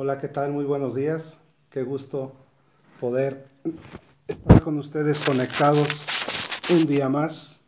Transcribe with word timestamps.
Hola, 0.00 0.18
¿qué 0.18 0.28
tal? 0.28 0.52
Muy 0.52 0.64
buenos 0.64 0.94
días. 0.94 1.40
Qué 1.70 1.82
gusto 1.82 2.32
poder 3.00 3.48
estar 4.28 4.62
con 4.62 4.78
ustedes 4.78 5.18
conectados 5.24 6.06
un 6.70 6.86
día 6.86 7.08
más 7.08 7.62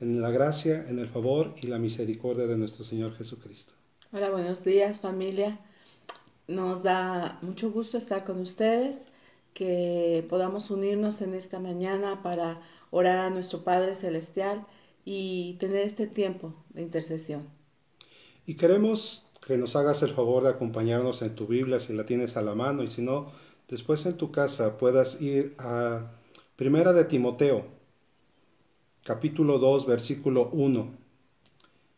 en 0.00 0.22
la 0.22 0.30
gracia, 0.30 0.84
en 0.86 1.00
el 1.00 1.08
favor 1.08 1.52
y 1.60 1.66
la 1.66 1.80
misericordia 1.80 2.46
de 2.46 2.56
nuestro 2.56 2.84
Señor 2.84 3.16
Jesucristo. 3.16 3.72
Hola, 4.12 4.30
buenos 4.30 4.62
días 4.62 5.00
familia. 5.00 5.58
Nos 6.46 6.84
da 6.84 7.40
mucho 7.42 7.72
gusto 7.72 7.98
estar 7.98 8.24
con 8.24 8.38
ustedes, 8.38 9.02
que 9.52 10.24
podamos 10.30 10.70
unirnos 10.70 11.20
en 11.20 11.34
esta 11.34 11.58
mañana 11.58 12.22
para 12.22 12.60
orar 12.92 13.18
a 13.18 13.30
nuestro 13.30 13.64
Padre 13.64 13.96
Celestial 13.96 14.64
y 15.04 15.56
tener 15.58 15.84
este 15.84 16.06
tiempo 16.06 16.54
de 16.68 16.82
intercesión. 16.82 17.48
Y 18.46 18.54
queremos 18.54 19.26
que 19.50 19.58
nos 19.58 19.74
hagas 19.74 20.00
el 20.04 20.10
favor 20.10 20.44
de 20.44 20.50
acompañarnos 20.50 21.22
en 21.22 21.34
tu 21.34 21.48
Biblia 21.48 21.80
si 21.80 21.92
la 21.92 22.06
tienes 22.06 22.36
a 22.36 22.42
la 22.42 22.54
mano 22.54 22.84
y 22.84 22.88
si 22.88 23.02
no, 23.02 23.32
después 23.66 24.06
en 24.06 24.16
tu 24.16 24.30
casa 24.30 24.78
puedas 24.78 25.20
ir 25.20 25.56
a 25.58 26.12
Primera 26.54 26.92
de 26.92 27.02
Timoteo, 27.02 27.64
capítulo 29.02 29.58
2, 29.58 29.88
versículo 29.88 30.50
1. 30.52 30.88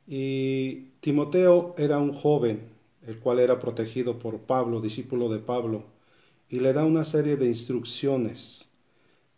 Y 0.07 0.93
Timoteo 1.01 1.75
era 1.77 1.99
un 1.99 2.15
joven, 2.15 2.71
el 3.07 3.19
cual 3.19 3.39
era 3.39 3.59
protegido 3.59 4.19
por 4.19 4.39
Pablo, 4.39 4.81
discípulo 4.81 5.29
de 5.29 5.41
Pablo, 5.41 5.85
y 6.49 6.61
le 6.61 6.73
da 6.73 6.87
una 6.87 7.05
serie 7.05 7.37
de 7.37 7.49
instrucciones. 7.49 8.71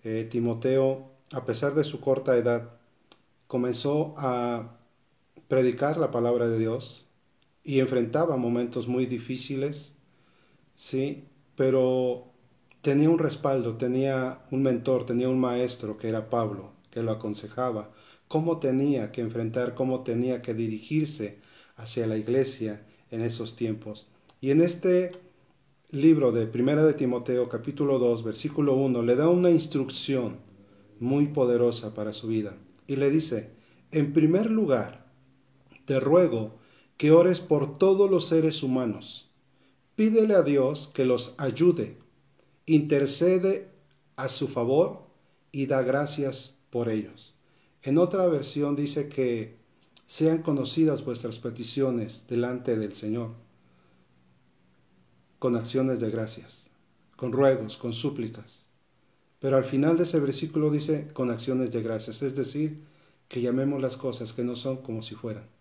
Eh, 0.05 0.29
Timoteo, 0.31 1.11
a 1.33 1.45
pesar 1.45 1.75
de 1.75 1.83
su 1.83 1.99
corta 1.99 2.37
edad, 2.37 2.79
comenzó 3.49 4.15
a 4.17 4.79
predicar 5.49 5.97
la 5.97 6.13
palabra 6.13 6.47
de 6.47 6.61
Dios, 6.61 7.09
y 7.65 7.81
enfrentaba 7.81 8.37
momentos 8.37 8.87
muy 8.87 9.07
difíciles, 9.07 9.97
sí, 10.75 11.25
pero 11.57 12.27
tenía 12.83 13.09
un 13.09 13.19
respaldo, 13.19 13.77
tenía 13.77 14.45
un 14.51 14.63
mentor, 14.63 15.07
tenía 15.07 15.31
un 15.31 15.41
maestro 15.41 15.97
que 15.97 16.09
era 16.09 16.29
Pablo, 16.29 16.73
que 16.91 17.03
lo 17.03 17.13
aconsejaba, 17.13 17.91
cómo 18.29 18.59
tenía 18.59 19.11
que 19.11 19.23
enfrentar, 19.23 19.75
cómo 19.75 20.03
tenía 20.03 20.43
que 20.43 20.53
dirigirse 20.53 21.39
hacia 21.77 22.07
la 22.07 22.19
iglesia 22.19 22.85
en 23.11 23.23
esos 23.23 23.57
tiempos. 23.57 24.09
Y 24.41 24.51
en 24.51 24.61
este 24.61 25.13
libro 25.91 26.33
de 26.33 26.47
Primera 26.47 26.85
de 26.85 26.93
Timoteo, 26.93 27.49
capítulo 27.49 27.99
2, 27.99 28.25
versículo 28.25 28.75
1, 28.75 29.03
le 29.03 29.17
da 29.17 29.29
una 29.29 29.51
instrucción 29.51 30.37
muy 31.01 31.29
poderosa 31.29 31.95
para 31.95 32.13
su 32.13 32.29
vida. 32.29 32.57
Y 32.87 32.97
le 32.97 33.11
dice, 33.11 33.51
en 33.91 34.13
primer 34.13 34.51
lugar, 34.51 35.07
te 35.87 36.01
ruego 36.01 36.59
que 36.97 37.11
ores 37.11 37.41
por 37.41 37.79
todos 37.79 38.11
los 38.11 38.29
seres 38.29 38.63
humanos. 38.63 39.29
Pídele 39.97 40.35
a 40.35 40.43
Dios 40.43 40.91
que 40.93 41.05
los 41.05 41.35
ayude, 41.39 41.97
intercede 42.67 43.69
a 44.17 44.29
su 44.29 44.49
favor 44.49 45.03
y 45.53 45.67
da 45.67 45.83
gracias 45.83 46.57
por 46.71 46.89
ellos. 46.89 47.37
En 47.83 47.99
otra 47.99 48.27
versión 48.27 48.77
dice 48.77 49.09
que 49.09 49.57
sean 50.07 50.43
conocidas 50.43 51.05
vuestras 51.05 51.39
peticiones 51.39 52.27
delante 52.29 52.77
del 52.77 52.95
Señor 52.95 53.31
con 55.39 55.57
acciones 55.57 56.01
de 56.01 56.11
gracias, 56.11 56.71
con 57.17 57.31
ruegos, 57.33 57.77
con 57.77 57.93
súplicas. 57.93 58.67
Pero 59.41 59.59
al 59.59 59.65
final 59.67 59.99
de 59.99 60.05
ese 60.05 60.19
versículo 60.19 60.71
dice 60.71 61.09
con 61.13 61.31
acciones 61.31 61.71
de 61.71 61.83
gracias, 61.83 62.23
es 62.23 62.35
decir, 62.35 62.83
que 63.29 63.43
llamemos 63.43 63.83
las 63.83 63.99
cosas 63.99 64.33
que 64.33 64.43
no 64.43 64.57
son 64.57 64.79
como 64.79 65.03
si 65.03 65.15
fueran. 65.15 65.54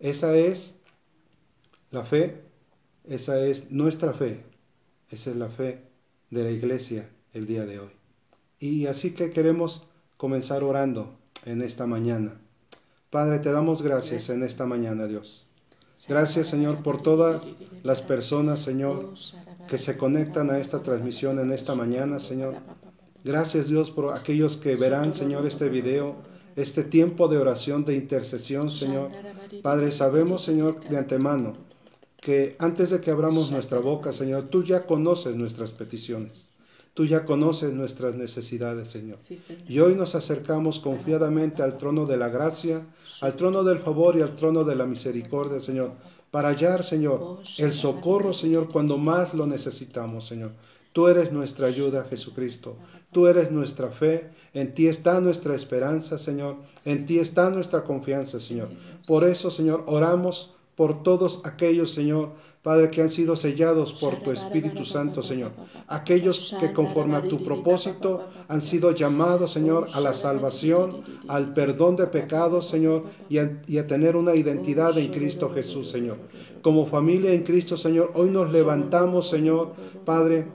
Esa 0.00 0.34
es 0.34 0.76
la 1.90 2.06
fe, 2.06 2.40
esa 3.04 3.38
es 3.38 3.70
nuestra 3.70 4.14
fe, 4.14 4.42
esa 5.10 5.30
es 5.30 5.36
la 5.36 5.50
fe 5.50 5.82
de 6.30 6.42
la 6.42 6.50
iglesia 6.50 7.10
el 7.34 7.46
día 7.46 7.66
de 7.66 7.80
hoy. 7.80 7.90
Y 8.58 8.86
así 8.86 9.12
que 9.12 9.30
queremos 9.30 9.86
comenzar 10.16 10.64
orando 10.64 11.18
en 11.44 11.60
esta 11.60 11.86
mañana. 11.86 12.40
Padre, 13.10 13.40
te 13.40 13.52
damos 13.52 13.82
gracias 13.82 14.30
en 14.30 14.42
esta 14.42 14.64
mañana, 14.64 15.06
Dios. 15.06 15.46
Gracias, 16.08 16.48
Señor, 16.48 16.82
por 16.82 17.02
todas 17.02 17.46
las 17.82 18.00
personas, 18.00 18.60
Señor, 18.60 19.12
que 19.68 19.76
se 19.76 19.98
conectan 19.98 20.48
a 20.48 20.58
esta 20.58 20.82
transmisión 20.82 21.38
en 21.40 21.52
esta 21.52 21.74
mañana, 21.74 22.20
Señor. 22.20 22.54
Gracias, 23.22 23.68
Dios, 23.68 23.90
por 23.90 24.16
aquellos 24.16 24.56
que 24.56 24.76
verán, 24.76 25.14
Señor, 25.14 25.44
este 25.44 25.68
video 25.68 26.16
este 26.62 26.84
tiempo 26.84 27.28
de 27.28 27.38
oración, 27.38 27.84
de 27.84 27.94
intercesión, 27.94 28.70
Señor. 28.70 29.10
Padre, 29.62 29.90
sabemos, 29.90 30.42
Señor, 30.42 30.80
de 30.80 30.98
antemano, 30.98 31.56
que 32.20 32.56
antes 32.58 32.90
de 32.90 33.00
que 33.00 33.10
abramos 33.10 33.50
nuestra 33.50 33.78
boca, 33.78 34.12
Señor, 34.12 34.44
tú 34.44 34.62
ya 34.62 34.86
conoces 34.86 35.34
nuestras 35.36 35.70
peticiones. 35.70 36.50
Tú 36.92 37.06
ya 37.06 37.24
conoces 37.24 37.72
nuestras 37.72 38.14
necesidades, 38.16 38.88
Señor. 38.88 39.18
Y 39.68 39.78
hoy 39.78 39.94
nos 39.94 40.14
acercamos 40.14 40.80
confiadamente 40.80 41.62
al 41.62 41.78
trono 41.78 42.04
de 42.04 42.16
la 42.16 42.28
gracia, 42.28 42.84
al 43.20 43.36
trono 43.36 43.62
del 43.62 43.78
favor 43.78 44.16
y 44.16 44.22
al 44.22 44.34
trono 44.34 44.64
de 44.64 44.74
la 44.74 44.86
misericordia, 44.86 45.60
Señor, 45.60 45.92
para 46.30 46.48
hallar, 46.48 46.82
Señor, 46.82 47.38
el 47.58 47.72
socorro, 47.72 48.32
Señor, 48.32 48.68
cuando 48.70 48.98
más 48.98 49.34
lo 49.34 49.46
necesitamos, 49.46 50.26
Señor. 50.26 50.50
Tú 50.92 51.06
eres 51.06 51.30
nuestra 51.32 51.68
ayuda, 51.68 52.06
Jesucristo. 52.10 52.76
Tú 53.12 53.26
eres 53.26 53.50
nuestra 53.50 53.88
fe. 53.90 54.30
En 54.54 54.74
ti 54.74 54.88
está 54.88 55.20
nuestra 55.20 55.54
esperanza, 55.54 56.18
Señor. 56.18 56.56
En 56.84 57.06
ti 57.06 57.18
está 57.18 57.50
nuestra 57.50 57.84
confianza, 57.84 58.40
Señor. 58.40 58.68
Por 59.06 59.24
eso, 59.24 59.50
Señor, 59.50 59.84
oramos 59.86 60.54
por 60.80 61.02
todos 61.02 61.42
aquellos, 61.44 61.92
Señor, 61.92 62.30
Padre, 62.62 62.90
que 62.90 63.02
han 63.02 63.10
sido 63.10 63.36
sellados 63.36 63.92
por 63.92 64.16
tu 64.22 64.30
Espíritu 64.30 64.86
Santo, 64.86 65.22
Señor. 65.22 65.52
Aquellos 65.88 66.56
que 66.58 66.72
conforme 66.72 67.18
a 67.18 67.22
tu 67.22 67.42
propósito 67.42 68.22
han 68.48 68.62
sido 68.62 68.90
llamados, 68.92 69.52
Señor, 69.52 69.88
a 69.92 70.00
la 70.00 70.14
salvación, 70.14 71.02
al 71.28 71.52
perdón 71.52 71.96
de 71.96 72.06
pecados, 72.06 72.66
Señor, 72.66 73.04
y 73.28 73.36
a, 73.36 73.60
y 73.66 73.76
a 73.76 73.86
tener 73.86 74.16
una 74.16 74.34
identidad 74.34 74.96
en 74.96 75.08
Cristo 75.08 75.50
Jesús, 75.50 75.90
Señor. 75.90 76.16
Como 76.62 76.86
familia 76.86 77.32
en 77.32 77.42
Cristo, 77.42 77.76
Señor, 77.76 78.12
hoy 78.14 78.30
nos 78.30 78.50
levantamos, 78.50 79.28
Señor, 79.28 79.74
Padre, 80.06 80.46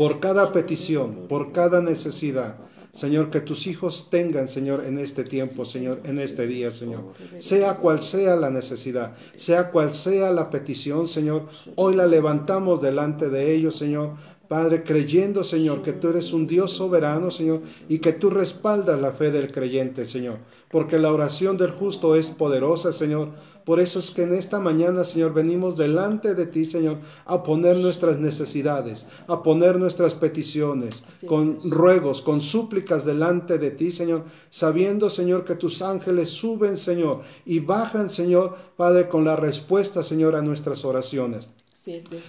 por 0.00 0.18
cada 0.18 0.50
petición, 0.50 1.26
por 1.28 1.52
cada 1.52 1.82
necesidad. 1.82 2.56
Señor, 2.90 3.28
que 3.28 3.42
tus 3.42 3.66
hijos 3.66 4.08
tengan, 4.08 4.48
Señor, 4.48 4.82
en 4.86 4.96
este 4.96 5.24
tiempo, 5.24 5.66
Señor, 5.66 6.00
en 6.04 6.18
este 6.18 6.46
día, 6.46 6.70
Señor. 6.70 7.12
Sea 7.38 7.76
cual 7.76 8.02
sea 8.02 8.34
la 8.34 8.48
necesidad, 8.48 9.12
sea 9.36 9.70
cual 9.70 9.92
sea 9.92 10.30
la 10.30 10.48
petición, 10.48 11.06
Señor, 11.06 11.48
hoy 11.76 11.96
la 11.96 12.06
levantamos 12.06 12.80
delante 12.80 13.28
de 13.28 13.52
ellos, 13.52 13.76
Señor, 13.76 14.14
Padre, 14.50 14.82
creyendo, 14.82 15.44
Señor, 15.44 15.80
que 15.80 15.92
tú 15.92 16.08
eres 16.08 16.32
un 16.32 16.48
Dios 16.48 16.72
soberano, 16.72 17.30
Señor, 17.30 17.60
y 17.88 18.00
que 18.00 18.12
tú 18.12 18.30
respaldas 18.30 19.00
la 19.00 19.12
fe 19.12 19.30
del 19.30 19.52
creyente, 19.52 20.04
Señor, 20.04 20.38
porque 20.68 20.98
la 20.98 21.12
oración 21.12 21.56
del 21.56 21.70
justo 21.70 22.16
es 22.16 22.26
poderosa, 22.26 22.92
Señor. 22.92 23.28
Por 23.64 23.78
eso 23.78 24.00
es 24.00 24.10
que 24.10 24.24
en 24.24 24.34
esta 24.34 24.58
mañana, 24.58 25.04
Señor, 25.04 25.34
venimos 25.34 25.76
delante 25.76 26.34
de 26.34 26.46
ti, 26.46 26.64
Señor, 26.64 26.98
a 27.26 27.44
poner 27.44 27.76
nuestras 27.76 28.18
necesidades, 28.18 29.06
a 29.28 29.40
poner 29.40 29.78
nuestras 29.78 30.14
peticiones, 30.14 31.04
con 31.28 31.60
ruegos, 31.70 32.20
con 32.20 32.40
súplicas 32.40 33.04
delante 33.04 33.56
de 33.56 33.70
ti, 33.70 33.92
Señor, 33.92 34.24
sabiendo, 34.50 35.10
Señor, 35.10 35.44
que 35.44 35.54
tus 35.54 35.80
ángeles 35.80 36.28
suben, 36.28 36.76
Señor, 36.76 37.20
y 37.46 37.60
bajan, 37.60 38.10
Señor, 38.10 38.56
Padre, 38.76 39.08
con 39.08 39.24
la 39.24 39.36
respuesta, 39.36 40.02
Señor, 40.02 40.34
a 40.34 40.42
nuestras 40.42 40.84
oraciones 40.84 41.50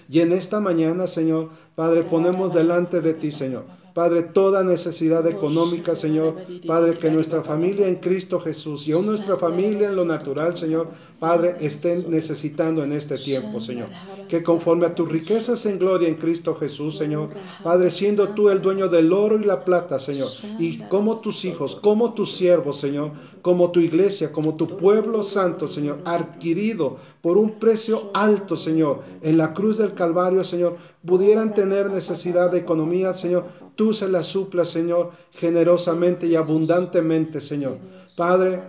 y 0.10 0.20
en 0.20 0.32
esta 0.32 0.60
mañana, 0.60 1.08
Señor, 1.08 1.50
Padre, 1.76 2.04
ponemos 2.04 2.54
delante 2.54 3.02
de 3.02 3.14
ti, 3.14 3.32
Señor. 3.32 3.66
Padre, 3.94 4.24
toda 4.24 4.64
necesidad 4.64 5.28
económica, 5.28 5.96
Señor. 5.96 6.36
Padre, 6.66 6.98
que 6.98 7.12
nuestra 7.12 7.44
familia 7.44 7.88
en 7.88 7.96
Cristo 7.96 8.40
Jesús 8.40 8.88
y 8.88 8.94
aún 8.94 9.06
nuestra 9.06 9.38
familia 9.38 9.90
en 9.90 9.96
lo 9.96 10.06
natural, 10.06 10.56
Señor, 10.56 10.88
Padre, 11.20 11.58
estén 11.60 12.10
necesitando 12.10 12.84
en 12.84 12.94
este 12.94 13.18
tiempo, 13.18 13.60
Señor. 13.60 13.88
Que 14.28 14.44
conforme 14.44 14.86
a 14.86 14.96
tus 14.96 15.10
riquezas 15.10 15.66
en 15.66 15.78
gloria 15.78 16.08
en 16.08 16.16
Cristo 16.16 16.56
Jesús, 16.56 16.98
Señor, 16.98 17.30
Padre, 17.64 17.92
siendo 17.92 18.30
tú 18.30 18.50
el 18.50 18.62
dueño 18.62 18.88
del 18.88 19.12
oro 19.12 19.40
y 19.40 19.44
la 19.44 19.66
plata, 19.66 20.00
Señor, 20.00 20.30
y 20.58 20.78
como 20.84 21.18
tus 21.18 21.44
hijos, 21.46 21.76
como 21.76 22.14
tus 22.14 22.34
siervos, 22.34 22.80
Señor, 22.80 23.12
como 23.42 23.72
tu 23.72 23.80
iglesia, 23.80 24.32
como 24.32 24.56
tu 24.56 24.78
pueblo 24.78 25.24
santo, 25.24 25.68
Señor, 25.68 26.00
adquirido 26.06 26.98
por 27.22 27.38
un 27.38 27.60
precio 27.60 28.10
alto, 28.14 28.56
Señor, 28.56 29.00
en 29.22 29.38
la 29.38 29.54
cruz 29.54 29.78
del 29.78 29.94
Calvario, 29.94 30.44
Señor, 30.44 30.78
pudieran 31.06 31.54
tener 31.54 31.90
necesidad 31.90 32.52
de 32.52 32.60
economía, 32.60 33.14
Señor, 33.14 33.46
tú 33.76 33.94
se 33.94 34.10
la 34.10 34.24
suplas, 34.24 34.70
Señor, 34.70 35.12
generosamente 35.32 36.28
y 36.28 36.36
abundantemente, 36.36 37.42
Señor. 37.42 37.78
Padre, 38.16 38.62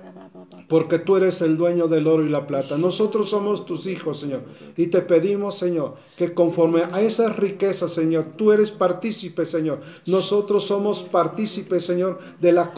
porque 0.72 0.98
tú 0.98 1.16
eres 1.18 1.42
el 1.42 1.58
dueño 1.58 1.86
del 1.86 2.06
oro 2.06 2.24
y 2.24 2.30
la 2.30 2.46
plata. 2.46 2.78
Nosotros 2.78 3.28
somos 3.28 3.66
tus 3.66 3.86
hijos, 3.86 4.20
Señor, 4.20 4.40
y 4.74 4.86
te 4.86 5.02
pedimos, 5.02 5.58
Señor, 5.58 5.96
que 6.16 6.32
conforme 6.32 6.84
a 6.90 7.02
esas 7.02 7.36
riquezas, 7.36 7.92
Señor, 7.92 8.28
tú 8.38 8.52
eres 8.52 8.70
partícipe, 8.70 9.44
Señor. 9.44 9.80
Nosotros 10.06 10.64
somos 10.64 11.00
partícipes, 11.00 11.84
Señor, 11.84 12.18
de 12.40 12.52
la 12.52 12.72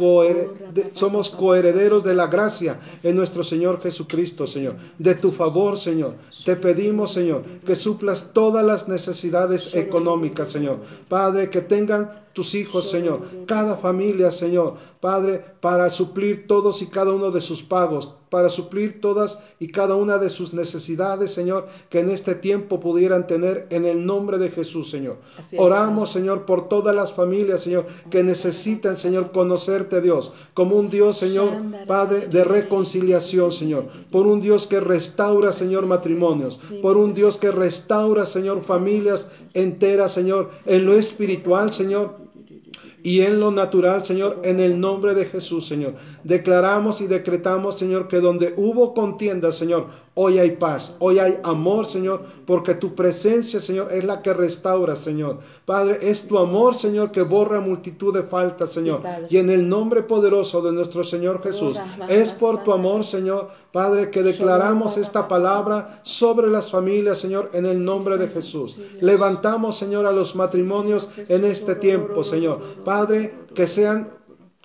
somos 0.92 1.30
coherederos 1.30 2.02
de 2.02 2.14
la 2.14 2.26
gracia 2.26 2.80
en 3.04 3.14
nuestro 3.14 3.44
Señor 3.44 3.80
Jesucristo, 3.80 4.44
Señor. 4.48 4.74
De 4.98 5.14
tu 5.14 5.30
favor, 5.30 5.78
Señor. 5.78 6.16
Te 6.44 6.56
pedimos, 6.56 7.12
Señor, 7.12 7.44
que 7.64 7.76
suplas 7.76 8.30
todas 8.32 8.66
las 8.66 8.88
necesidades 8.88 9.72
económicas, 9.72 10.50
Señor. 10.50 10.78
Padre, 11.08 11.48
que 11.48 11.60
tengan 11.60 12.24
tus 12.34 12.54
hijos, 12.56 12.90
Señor, 12.90 13.20
cada 13.46 13.76
familia, 13.76 14.30
Señor, 14.30 14.74
Padre, 15.00 15.42
para 15.60 15.88
suplir 15.88 16.46
todos 16.48 16.82
y 16.82 16.86
cada 16.86 17.12
uno 17.12 17.30
de 17.30 17.40
sus 17.40 17.62
pagos, 17.84 18.14
para 18.30 18.48
suplir 18.48 19.00
todas 19.00 19.38
y 19.60 19.68
cada 19.68 19.94
una 19.94 20.18
de 20.18 20.28
sus 20.28 20.52
necesidades, 20.54 21.32
Señor, 21.32 21.68
que 21.88 22.00
en 22.00 22.10
este 22.10 22.34
tiempo 22.34 22.80
pudieran 22.80 23.26
tener 23.26 23.66
en 23.70 23.84
el 23.84 24.04
nombre 24.04 24.38
de 24.38 24.50
Jesús, 24.50 24.90
Señor. 24.90 25.18
Oramos, 25.56 26.10
Señor, 26.10 26.44
por 26.44 26.68
todas 26.68 26.96
las 26.96 27.12
familias, 27.12 27.62
Señor, 27.62 27.86
que 28.10 28.24
necesitan, 28.24 28.96
Señor, 28.96 29.30
conocerte, 29.30 30.00
Dios, 30.00 30.32
como 30.52 30.76
un 30.76 30.90
Dios, 30.90 31.16
Señor, 31.18 31.52
Padre, 31.86 32.26
de 32.26 32.42
reconciliación, 32.42 33.52
Señor, 33.52 33.86
por 34.10 34.26
un 34.26 34.40
Dios 34.40 34.66
que 34.66 34.80
restaura, 34.80 35.52
Señor, 35.52 35.86
matrimonios, 35.86 36.58
por 36.82 36.96
un 36.96 37.14
Dios 37.14 37.38
que 37.38 37.52
restaura, 37.52 38.26
Señor, 38.26 38.62
familias 38.62 39.30
enteras, 39.52 40.12
Señor, 40.12 40.48
en 40.66 40.86
lo 40.86 40.94
espiritual, 40.94 41.72
Señor, 41.72 42.23
y 43.04 43.20
en 43.20 43.38
lo 43.38 43.50
natural, 43.50 44.02
Señor, 44.02 44.40
en 44.44 44.60
el 44.60 44.80
nombre 44.80 45.14
de 45.14 45.26
Jesús, 45.26 45.66
Señor. 45.66 45.94
Declaramos 46.24 47.02
y 47.02 47.06
decretamos, 47.06 47.78
Señor, 47.78 48.08
que 48.08 48.18
donde 48.18 48.54
hubo 48.56 48.94
contienda, 48.94 49.52
Señor, 49.52 49.88
hoy 50.14 50.38
hay 50.38 50.52
paz, 50.52 50.94
hoy 51.00 51.18
hay 51.18 51.38
amor, 51.42 51.86
Señor, 51.86 52.22
porque 52.46 52.74
tu 52.74 52.94
presencia, 52.94 53.60
Señor, 53.60 53.92
es 53.92 54.04
la 54.04 54.22
que 54.22 54.32
restaura, 54.32 54.96
Señor. 54.96 55.38
Padre, 55.64 55.98
es 56.02 56.26
tu 56.26 56.38
amor, 56.38 56.78
Señor, 56.78 57.10
que 57.10 57.22
borra 57.22 57.60
multitud 57.60 58.14
de 58.14 58.22
faltas, 58.22 58.70
Señor. 58.70 59.02
y 59.28 59.38
en 59.38 59.50
el 59.50 59.68
nombre 59.68 60.02
poderoso 60.02 60.62
de 60.62 60.72
nuestro 60.72 61.04
Señor 61.04 61.42
Jesús, 61.42 61.78
es 62.08 62.32
por 62.32 62.62
tu 62.62 62.72
amor, 62.72 63.04
Señor, 63.04 63.48
Padre, 63.72 64.10
que 64.10 64.22
declaramos 64.22 64.96
esta 64.96 65.26
palabra 65.26 66.00
sobre 66.02 66.48
las 66.48 66.70
familias, 66.70 67.18
Señor, 67.18 67.50
en 67.52 67.66
el 67.66 67.84
nombre 67.84 68.16
de 68.16 68.28
Jesús. 68.28 68.78
Levantamos, 69.00 69.76
Señor, 69.76 70.06
a 70.06 70.12
los 70.12 70.36
matrimonios 70.36 71.10
en 71.28 71.44
este 71.44 71.74
tiempo, 71.74 72.22
Señor. 72.22 72.60
Padre, 72.84 73.34
que 73.54 73.66
sean 73.66 74.10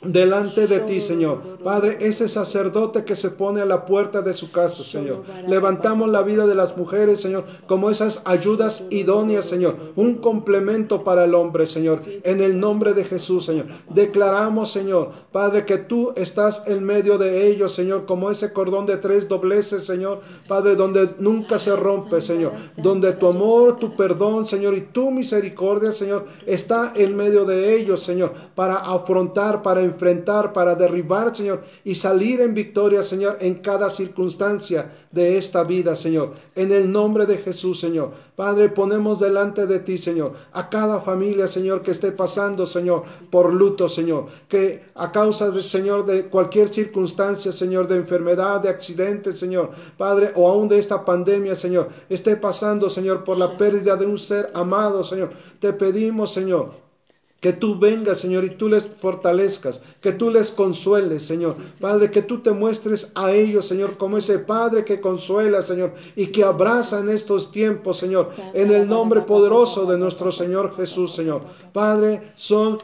delante 0.01 0.67
de 0.67 0.79
ti, 0.79 0.99
Señor. 0.99 1.39
Padre, 1.63 1.97
ese 1.99 2.29
sacerdote 2.29 3.03
que 3.03 3.15
se 3.15 3.31
pone 3.31 3.61
a 3.61 3.65
la 3.65 3.85
puerta 3.85 4.21
de 4.21 4.33
su 4.33 4.51
casa, 4.51 4.83
Señor. 4.83 5.23
Levantamos 5.47 6.09
la 6.09 6.21
vida 6.21 6.47
de 6.47 6.55
las 6.55 6.77
mujeres, 6.77 7.19
Señor, 7.19 7.43
como 7.67 7.89
esas 7.89 8.21
ayudas 8.25 8.85
idóneas, 8.89 9.45
Señor. 9.45 9.75
Un 9.95 10.15
complemento 10.15 11.03
para 11.03 11.25
el 11.25 11.35
hombre, 11.35 11.65
Señor. 11.65 11.99
En 12.23 12.41
el 12.41 12.59
nombre 12.59 12.93
de 12.93 13.03
Jesús, 13.03 13.45
Señor. 13.45 13.65
Declaramos, 13.89 14.71
Señor, 14.71 15.11
Padre, 15.31 15.65
que 15.65 15.77
tú 15.77 16.13
estás 16.15 16.63
en 16.65 16.83
medio 16.83 17.17
de 17.17 17.47
ellos, 17.47 17.73
Señor, 17.73 18.05
como 18.05 18.31
ese 18.31 18.53
cordón 18.53 18.85
de 18.85 18.97
tres 18.97 19.27
dobleces, 19.27 19.85
Señor. 19.85 20.19
Padre, 20.47 20.75
donde 20.75 21.09
nunca 21.19 21.59
se 21.59 21.75
rompe, 21.75 22.21
Señor. 22.21 22.53
Donde 22.77 23.11
tu 23.13 23.27
amor, 23.27 23.77
tu 23.77 23.95
perdón, 23.95 24.45
Señor, 24.45 24.75
y 24.75 24.81
tu 24.81 25.11
misericordia, 25.11 25.91
Señor, 25.91 26.25
está 26.45 26.93
en 26.95 27.17
medio 27.17 27.43
de 27.43 27.75
ellos, 27.75 28.01
Señor, 28.01 28.33
para 28.55 28.75
afrontar, 28.77 29.61
para 29.61 29.88
enfrentar, 29.89 30.53
para 30.53 30.75
derribar, 30.75 31.35
Señor, 31.35 31.61
y 31.83 31.95
salir 31.95 32.41
en 32.41 32.53
victoria, 32.53 33.03
Señor, 33.03 33.37
en 33.39 33.55
cada 33.55 33.89
circunstancia 33.89 34.89
de 35.11 35.37
esta 35.37 35.63
vida, 35.63 35.95
Señor. 35.95 36.33
En 36.55 36.71
el 36.71 36.91
nombre 36.91 37.25
de 37.25 37.37
Jesús, 37.37 37.79
Señor. 37.79 38.11
Padre, 38.35 38.69
ponemos 38.69 39.19
delante 39.19 39.67
de 39.67 39.79
ti, 39.79 39.97
Señor, 39.97 40.33
a 40.53 40.69
cada 40.69 41.01
familia, 41.01 41.47
Señor, 41.47 41.81
que 41.81 41.91
esté 41.91 42.11
pasando, 42.11 42.65
Señor, 42.65 43.03
por 43.29 43.53
luto, 43.53 43.89
Señor, 43.89 44.27
que 44.47 44.83
a 44.95 45.11
causa 45.11 45.51
de, 45.51 45.61
Señor, 45.61 46.05
de 46.05 46.25
cualquier 46.25 46.69
circunstancia, 46.69 47.51
Señor, 47.51 47.87
de 47.87 47.97
enfermedad, 47.97 48.61
de 48.61 48.69
accidente, 48.69 49.33
Señor, 49.33 49.71
Padre, 49.97 50.31
o 50.35 50.47
aún 50.47 50.67
de 50.67 50.77
esta 50.77 51.03
pandemia, 51.03 51.55
Señor, 51.55 51.89
esté 52.09 52.35
pasando, 52.35 52.89
Señor, 52.89 53.23
por 53.23 53.37
la 53.37 53.57
pérdida 53.57 53.95
de 53.95 54.05
un 54.05 54.17
ser 54.17 54.51
amado, 54.53 55.03
Señor. 55.03 55.29
Te 55.59 55.73
pedimos, 55.73 56.31
Señor, 56.31 56.88
que 57.39 57.53
tú 57.53 57.79
vengas, 57.79 58.19
Señor, 58.19 58.43
y 58.43 58.51
tú 58.51 58.67
les 58.67 58.85
fortalezcas, 58.85 59.81
que 60.01 60.11
tú 60.11 60.29
les 60.29 60.51
consueles, 60.51 61.23
Señor. 61.23 61.55
Padre, 61.79 62.11
que 62.11 62.21
tú 62.21 62.39
te 62.39 62.51
muestres 62.51 63.11
a 63.15 63.31
ellos, 63.31 63.65
Señor, 63.65 63.97
como 63.97 64.17
ese 64.17 64.39
Padre 64.39 64.83
que 64.83 64.99
consuela, 64.99 65.61
Señor, 65.61 65.93
y 66.15 66.27
que 66.27 66.43
abraza 66.43 66.99
en 66.99 67.09
estos 67.09 67.51
tiempos, 67.51 67.97
Señor, 67.97 68.27
en 68.53 68.71
el 68.73 68.87
nombre 68.87 69.21
poderoso 69.21 69.85
de 69.85 69.97
nuestro 69.97 70.31
Señor 70.31 70.75
Jesús, 70.75 71.15
Señor. 71.15 71.41
Padre, 71.71 72.33
son 72.35 72.77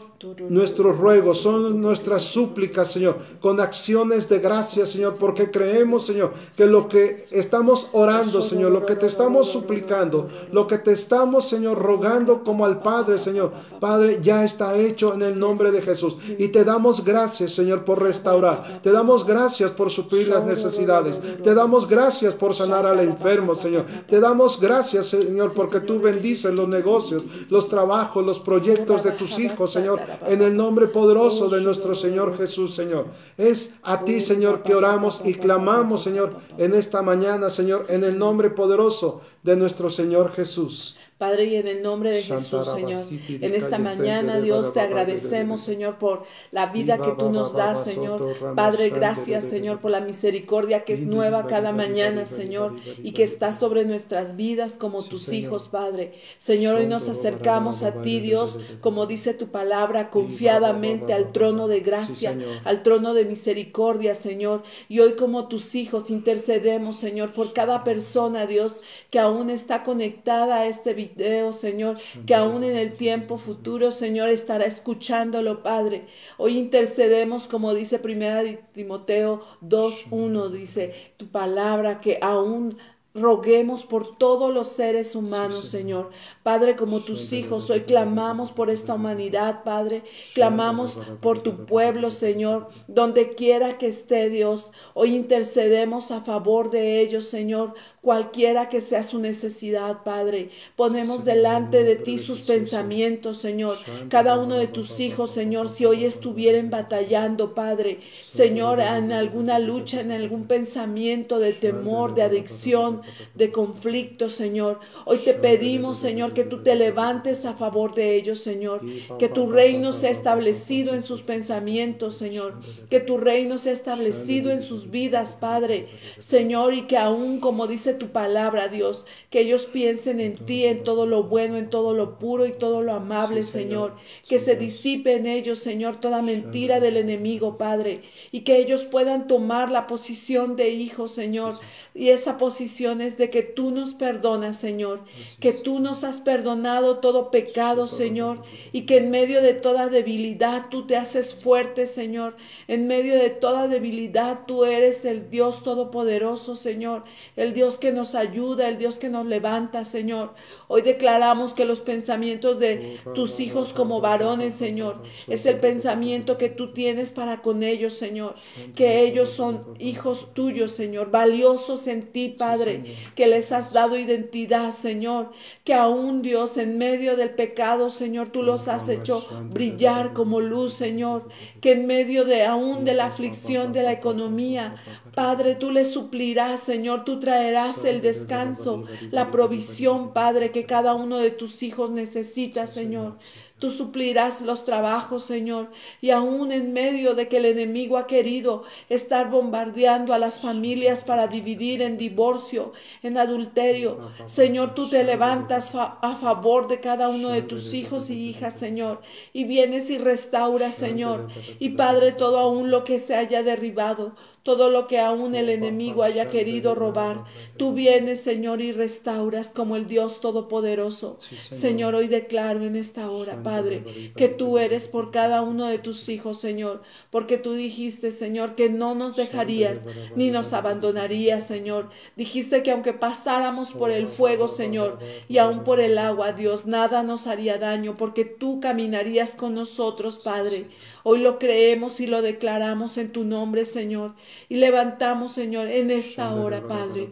nuestros 0.50 0.98
ruegos, 0.98 1.42
son 1.42 1.82
nuestras 1.82 2.24
súplicas, 2.24 2.92
Señor, 2.92 3.18
con 3.42 3.60
acciones 3.60 4.30
de 4.30 4.40
gracia, 4.40 4.86
Señor, 4.86 5.18
porque 5.20 5.52
creemos, 5.52 6.06
Señor, 6.06 6.32
que 6.56 6.66
lo 6.66 6.88
que 6.88 7.18
estamos 7.32 7.90
orando, 7.92 8.42
Señor, 8.42 8.72
lo 8.72 8.86
que 8.86 8.96
te 8.96 9.08
estamos 9.08 9.52
suplicando, 9.52 10.30
lo 10.54 10.68
que 10.68 10.78
te 10.78 10.94
estamos, 10.94 11.50
Señor, 11.50 11.78
rogando 11.78 12.44
como 12.44 12.66
al 12.66 12.80
Padre, 12.80 13.18
Señor, 13.18 13.52
Padre, 13.82 14.20
ya 14.22 14.46
está 14.46 14.78
hecho 14.78 15.14
en 15.14 15.22
el 15.22 15.38
nombre 15.38 15.72
de 15.72 15.82
Jesús. 15.82 16.18
Y 16.38 16.48
te 16.48 16.64
damos 16.64 17.04
gracias, 17.04 17.52
Señor, 17.52 17.84
por 17.84 18.02
restaurar. 18.02 18.80
Te 18.82 18.92
damos 18.92 19.26
gracias 19.26 19.72
por 19.72 19.92
suplir 19.92 20.30
las 20.30 20.46
necesidades. 20.46 21.20
Te 21.44 21.54
damos 21.54 21.88
gracias 21.88 22.34
por 22.34 22.56
sanar 22.56 22.86
al 22.86 23.02
enfermo, 23.02 23.54
Señor. 23.54 23.86
Te 24.08 24.22
damos 24.22 24.62
gracias, 24.62 25.08
Señor, 25.08 25.54
porque 25.54 25.82
tú 25.82 26.00
bendices 26.00 26.54
los 26.54 26.70
negocios, 26.70 27.24
los 27.50 27.68
trabajos, 27.68 28.26
los 28.26 28.40
proyectos 28.40 29.04
de 29.04 29.12
tus 29.12 29.38
hijos, 29.40 29.74
Señor 29.74 30.05
en 30.28 30.42
el 30.42 30.56
nombre 30.56 30.88
poderoso 30.88 31.50
de 31.50 31.62
nuestro 31.62 31.94
Señor 31.94 32.38
Jesús, 32.38 32.76
Señor. 32.76 33.08
Es 33.38 33.76
a 33.84 34.04
ti, 34.04 34.20
Señor, 34.20 34.64
que 34.64 34.76
oramos 34.76 35.22
y 35.24 35.34
clamamos, 35.34 36.04
Señor, 36.04 36.36
en 36.58 36.74
esta 36.74 37.02
mañana, 37.02 37.50
Señor, 37.50 37.86
en 37.90 38.04
el 38.04 38.18
nombre 38.18 38.50
poderoso 38.50 39.22
de 39.44 39.56
nuestro 39.56 39.90
Señor 39.90 40.32
Jesús. 40.32 40.98
Padre, 41.18 41.46
y 41.46 41.56
en 41.56 41.68
el 41.70 41.82
nombre 41.82 42.12
de 42.12 42.22
Jesús, 42.22 42.68
Señor, 42.74 43.06
en 43.30 43.56
esta 43.56 43.78
mañana, 43.78 44.42
Dios, 44.42 44.74
te 44.74 44.82
agradecemos, 44.82 45.62
Señor, 45.62 45.98
por 45.98 46.24
la 46.52 46.66
vida 46.66 46.98
que 46.98 47.12
tú 47.12 47.30
nos 47.30 47.54
das, 47.54 47.86
Señor. 47.86 48.54
Padre, 48.54 48.90
gracias, 48.90 49.46
Señor, 49.46 49.80
por 49.80 49.92
la 49.92 50.02
misericordia 50.02 50.84
que 50.84 50.92
es 50.92 51.04
nueva 51.04 51.48
cada 51.48 51.72
mañana, 51.72 52.26
Señor, 52.26 52.76
y 53.02 53.14
que 53.14 53.24
está 53.24 53.54
sobre 53.54 53.86
nuestras 53.86 54.36
vidas 54.36 54.74
como 54.74 55.04
tus 55.04 55.30
hijos, 55.30 55.70
Padre. 55.70 56.16
Señor, 56.38 56.76
hoy 56.76 56.88
nos 56.88 57.08
acercamos 57.08 57.84
a 57.84 58.02
ti, 58.02 58.20
Dios, 58.20 58.60
como 58.82 59.06
dice 59.06 59.34
tu 59.34 59.48
palabra, 59.48 60.10
confiadamente 60.10 61.14
al 61.14 61.32
trono 61.32 61.70
de 61.70 61.80
gracia, 61.80 62.38
al 62.66 62.84
trono 62.84 63.14
de 63.14 63.24
misericordia, 63.24 64.16
Señor. 64.16 64.64
Y 64.90 65.00
hoy 65.00 65.14
como 65.14 65.48
tus 65.48 65.76
hijos 65.76 66.10
intercedemos, 66.10 66.98
Señor, 66.98 67.32
por 67.32 67.54
cada 67.54 67.86
persona, 67.86 68.48
Dios, 68.48 68.82
que 69.10 69.20
aún 69.20 69.50
está 69.50 69.86
conectada 69.86 70.58
a 70.58 70.68
este 70.68 71.05
Señor, 71.52 71.98
que 72.26 72.36
aún 72.36 72.64
en 72.64 72.76
el 72.76 72.96
tiempo 72.96 73.38
futuro, 73.38 73.92
Señor, 73.92 74.30
estará 74.30 74.66
escuchándolo, 74.66 75.64
Padre. 75.64 76.08
Hoy 76.38 76.58
intercedemos, 76.58 77.48
como 77.48 77.74
dice 77.74 78.00
Primera 78.00 78.44
Timoteo 78.74 79.42
2.1, 79.62 80.50
dice 80.50 81.14
tu 81.18 81.28
palabra, 81.28 82.00
que 82.00 82.20
aún 82.22 82.78
roguemos 83.16 83.86
por 83.86 84.18
todos 84.18 84.54
los 84.54 84.68
seres 84.68 85.16
humanos, 85.16 85.68
Señor. 85.68 86.12
Padre, 86.44 86.76
como 86.76 87.00
tus 87.00 87.32
hijos, 87.32 87.70
hoy 87.70 87.82
clamamos 87.82 88.52
por 88.52 88.70
esta 88.70 88.94
humanidad, 88.94 89.64
Padre. 89.64 90.04
Clamamos 90.34 91.00
por 91.22 91.42
tu 91.42 91.66
pueblo, 91.66 92.12
Señor, 92.12 92.68
donde 92.90 93.34
quiera 93.34 93.78
que 93.78 93.88
esté 93.88 94.30
Dios. 94.30 94.74
Hoy 94.94 95.16
intercedemos 95.16 96.12
a 96.12 96.22
favor 96.22 96.70
de 96.70 97.00
ellos, 97.00 97.26
Señor, 97.26 97.74
cualquiera 98.06 98.70
que 98.70 98.82
sea 98.82 99.04
su 99.04 99.18
necesidad, 99.18 100.04
Padre. 100.04 100.52
Ponemos 100.76 101.26
delante 101.26 101.84
de 101.84 101.96
ti 101.96 102.20
sus 102.20 102.42
pensamientos, 102.42 103.40
Señor. 103.40 103.80
Cada 104.10 104.38
uno 104.38 104.58
de 104.58 104.68
tus 104.68 105.00
hijos, 105.00 105.32
Señor, 105.32 105.70
si 105.70 105.86
hoy 105.86 106.06
estuvieran 106.06 106.70
batallando, 106.70 107.56
Padre, 107.56 108.02
Señor, 108.28 108.80
en 108.80 109.12
alguna 109.12 109.58
lucha, 109.58 110.02
en 110.02 110.12
algún 110.12 110.46
pensamiento 110.46 111.40
de 111.40 111.54
temor, 111.54 112.14
de 112.14 112.22
adicción, 112.22 113.02
de 113.34 113.52
conflicto, 113.52 114.30
Señor. 114.30 114.82
Hoy 115.06 115.18
te 115.26 115.34
pedimos, 115.34 115.98
Señor, 115.98 116.34
que 116.34 116.44
tú 116.44 116.62
te 116.62 116.76
levantes 116.76 117.44
a 117.46 117.56
favor 117.56 117.96
de 117.96 118.16
ellos, 118.16 118.40
Señor. 118.40 118.82
Que 119.18 119.30
tu 119.30 119.50
reino 119.50 119.92
sea 119.92 120.12
establecido 120.12 120.94
en 120.94 121.02
sus 121.02 121.24
pensamientos, 121.24 122.16
Señor. 122.16 122.60
Que 122.92 123.00
tu 123.00 123.18
reino 123.18 123.58
sea 123.58 123.74
establecido 123.74 124.52
en 124.52 124.62
sus 124.62 124.92
vidas, 124.92 125.36
Padre. 125.40 125.88
Señor, 126.20 126.76
y 126.76 126.84
que 126.84 127.00
aún, 127.00 127.40
como 127.40 127.66
dice 127.66 127.95
tu 127.96 128.12
palabra, 128.12 128.68
Dios, 128.68 129.06
que 129.30 129.42
ellos 129.42 129.66
piensen 129.66 130.20
en 130.20 130.38
ti, 130.38 130.66
en 130.66 130.84
todo 130.84 131.06
lo 131.06 131.24
bueno, 131.24 131.58
en 131.58 131.70
todo 131.70 131.94
lo 131.94 132.20
puro 132.20 132.46
y 132.46 132.54
todo 132.54 132.82
lo 132.82 132.94
amable, 132.94 133.44
Señor. 133.44 133.96
Que 134.28 134.40
se 134.40 134.56
disipe 134.56 135.16
en 135.16 135.26
ellos, 135.26 135.60
Señor, 135.60 136.00
toda 136.00 136.22
mentira 136.22 136.80
del 136.80 136.98
enemigo, 136.98 137.58
Padre, 137.58 138.04
y 138.32 138.42
que 138.42 138.58
ellos 138.58 138.84
puedan 138.86 139.28
tomar 139.28 139.72
la 139.72 139.88
posición 139.88 140.56
de 140.56 140.70
hijos, 140.70 141.12
Señor. 141.12 141.60
Y 141.98 142.10
esa 142.10 142.38
posición 142.38 143.00
es 143.00 143.18
de 143.18 143.30
que 143.30 143.42
tú 143.42 143.72
nos 143.72 143.94
perdonas, 143.94 144.58
Señor, 144.58 145.00
que 145.40 145.54
tú 145.54 145.80
nos 145.80 146.04
has 146.04 146.20
perdonado 146.20 146.98
todo 146.98 147.32
pecado, 147.32 147.88
Señor, 147.88 148.44
y 148.74 148.82
que 148.82 148.98
en 148.98 149.12
medio 149.12 149.42
de 149.42 149.54
toda 149.54 149.88
debilidad 149.88 150.66
tú 150.70 150.86
te 150.88 150.98
haces 150.98 151.34
fuerte, 151.34 151.88
Señor. 151.88 152.36
En 152.68 152.88
medio 152.88 153.14
de 153.14 153.30
toda 153.30 153.70
debilidad 153.70 154.42
tú 154.46 154.66
eres 154.66 155.06
el 155.06 155.30
Dios 155.30 155.64
todopoderoso, 155.64 156.58
Señor, 156.58 157.06
el 157.38 157.54
Dios 157.54 157.78
que 157.78 157.94
nos 157.94 158.14
ayuda, 158.14 158.68
el 158.68 158.78
Dios 158.78 158.98
que 158.98 159.08
nos 159.08 159.26
levanta, 159.26 159.86
Señor. 159.86 160.34
Hoy 160.68 160.82
declaramos 160.82 161.54
que 161.54 161.64
los 161.64 161.80
pensamientos 161.80 162.60
de 162.60 163.00
tus 163.14 163.40
hijos 163.40 163.72
como 163.72 164.02
varones, 164.02 164.54
Señor, 164.54 165.02
es 165.30 165.46
el 165.46 165.62
pensamiento 165.62 166.38
que 166.38 166.50
tú 166.50 166.74
tienes 166.74 167.12
para 167.12 167.42
con 167.42 167.64
ellos, 167.64 167.94
Señor, 167.94 168.36
que 168.76 169.00
ellos 169.04 169.30
son 169.30 169.64
hijos 169.80 170.34
tuyos, 170.34 170.74
Señor, 170.74 171.10
valiosos 171.10 171.85
en 171.88 172.04
ti, 172.12 172.30
Padre, 172.30 172.96
que 173.16 173.28
les 173.28 173.52
has 173.52 173.74
dado 173.74 173.98
identidad, 173.98 174.74
Señor, 174.74 175.32
que 175.64 175.74
aún 175.74 176.22
Dios 176.22 176.58
en 176.58 176.78
medio 176.78 177.16
del 177.16 177.32
pecado, 177.32 177.90
Señor, 177.90 178.30
tú 178.30 178.44
los 178.44 178.68
has 178.68 178.90
hecho 178.90 179.28
brillar 179.52 180.14
como 180.14 180.42
luz, 180.42 180.74
Señor, 180.74 181.30
que 181.62 181.74
en 181.74 181.88
medio 181.88 182.26
de 182.26 182.44
aún 182.44 182.86
de 182.86 182.94
la 182.94 183.06
aflicción 183.06 183.74
de 183.74 183.84
la 183.84 183.92
economía, 183.92 184.76
Padre, 185.14 185.56
tú 185.56 185.72
les 185.72 185.92
suplirás, 185.92 186.60
Señor, 186.62 187.06
tú 187.06 187.20
traerás 187.20 187.86
el 187.86 188.02
descanso, 188.02 188.84
la 189.12 189.32
provisión, 189.32 190.14
Padre, 190.14 190.52
que 190.52 190.66
cada 190.66 190.94
uno 190.94 191.18
de 191.18 191.32
tus 191.32 191.64
hijos 191.64 191.92
necesita, 191.92 192.68
Señor. 192.68 193.18
Tú 193.66 193.72
suplirás 193.72 194.42
los 194.42 194.64
trabajos, 194.64 195.24
Señor, 195.24 195.72
y 196.00 196.12
aún 196.12 196.52
en 196.52 196.72
medio 196.72 197.16
de 197.16 197.28
que 197.28 197.38
el 197.38 197.46
enemigo 197.46 197.98
ha 197.98 198.06
querido 198.06 198.64
estar 198.90 199.32
bombardeando 199.32 200.14
a 200.14 200.20
las 200.20 200.40
familias 200.40 201.04
para 201.04 201.28
dividir 201.28 201.82
en 201.82 201.98
divorcio, 201.98 202.74
en 203.02 203.18
adulterio, 203.18 204.12
Señor, 204.28 204.76
tú 204.76 204.88
te 204.88 205.04
levantas 205.04 205.74
a 205.74 206.16
favor 206.22 206.68
de 206.68 206.80
cada 206.80 207.10
uno 207.10 207.30
de 207.30 207.42
tus 207.42 207.74
hijos 207.74 208.12
y 208.12 208.30
hijas, 208.30 208.54
Señor, 208.54 209.02
y 209.34 209.46
vienes 209.46 209.90
y 209.90 209.98
restauras, 209.98 210.76
Señor, 210.76 211.30
y 211.58 211.70
Padre, 211.70 212.12
todo 212.12 212.38
aún 212.38 212.70
lo 212.70 212.84
que 212.84 213.00
se 213.00 213.16
haya 213.16 213.42
derribado, 213.42 214.16
todo 214.46 214.70
lo 214.70 214.86
que 214.86 215.00
aún 215.00 215.34
el 215.34 215.50
enemigo 215.50 216.04
haya 216.04 216.30
querido 216.30 216.76
robar. 216.76 217.24
Tú 217.58 217.74
vienes, 217.74 218.22
Señor, 218.22 218.62
y 218.62 218.72
restauras 218.72 219.48
como 219.48 219.76
el 219.76 219.88
Dios 219.88 220.22
Todopoderoso. 220.22 221.18
Señor, 221.50 221.96
hoy 221.96 222.08
declaro 222.08 222.64
en 222.64 222.76
esta 222.76 223.10
hora, 223.10 223.42
Padre, 223.42 224.12
que 224.16 224.30
tú 224.30 224.60
eres 224.60 224.88
por 224.88 225.10
cada 225.10 225.42
uno 225.42 225.66
de 225.66 225.80
tus 225.80 226.10
hijos, 226.10 226.40
Señor, 226.40 226.84
porque 227.10 227.40
tú 227.40 227.54
dijiste, 227.54 228.12
Señor, 228.12 228.54
que 228.54 228.70
no 228.70 228.94
nos 228.94 229.16
dejarías 229.16 229.82
ni 230.16 230.30
nos 230.30 230.54
abandonarías, 230.54 231.48
Señor. 231.48 231.90
Dijiste 232.16 232.62
que 232.62 232.70
aunque 232.70 232.94
pasáramos 232.94 233.72
por 233.72 233.90
el 233.90 234.08
fuego, 234.08 234.48
Señor, 234.48 235.00
y 235.28 235.40
aún 235.40 235.64
por 235.64 235.80
el 235.80 235.98
agua, 235.98 236.34
Dios, 236.34 236.68
nada 236.68 237.02
nos 237.02 237.26
haría 237.26 237.58
daño, 237.58 237.98
porque 237.98 238.26
tú 238.26 238.60
caminarías 238.60 239.32
con 239.32 239.56
nosotros, 239.56 240.20
Padre. 240.24 240.68
Hoy 241.08 241.20
lo 241.20 241.38
creemos 241.38 242.00
y 242.00 242.08
lo 242.08 242.24
declaramos 242.24 242.98
en 242.98 243.12
tu 243.12 243.26
nombre, 243.26 243.66
Señor. 243.66 244.16
Y 244.50 244.56
levantamos, 244.56 245.34
Señor, 245.34 245.68
en 245.68 245.92
esta 245.92 246.34
hora, 246.34 246.64
Padre, 246.68 247.12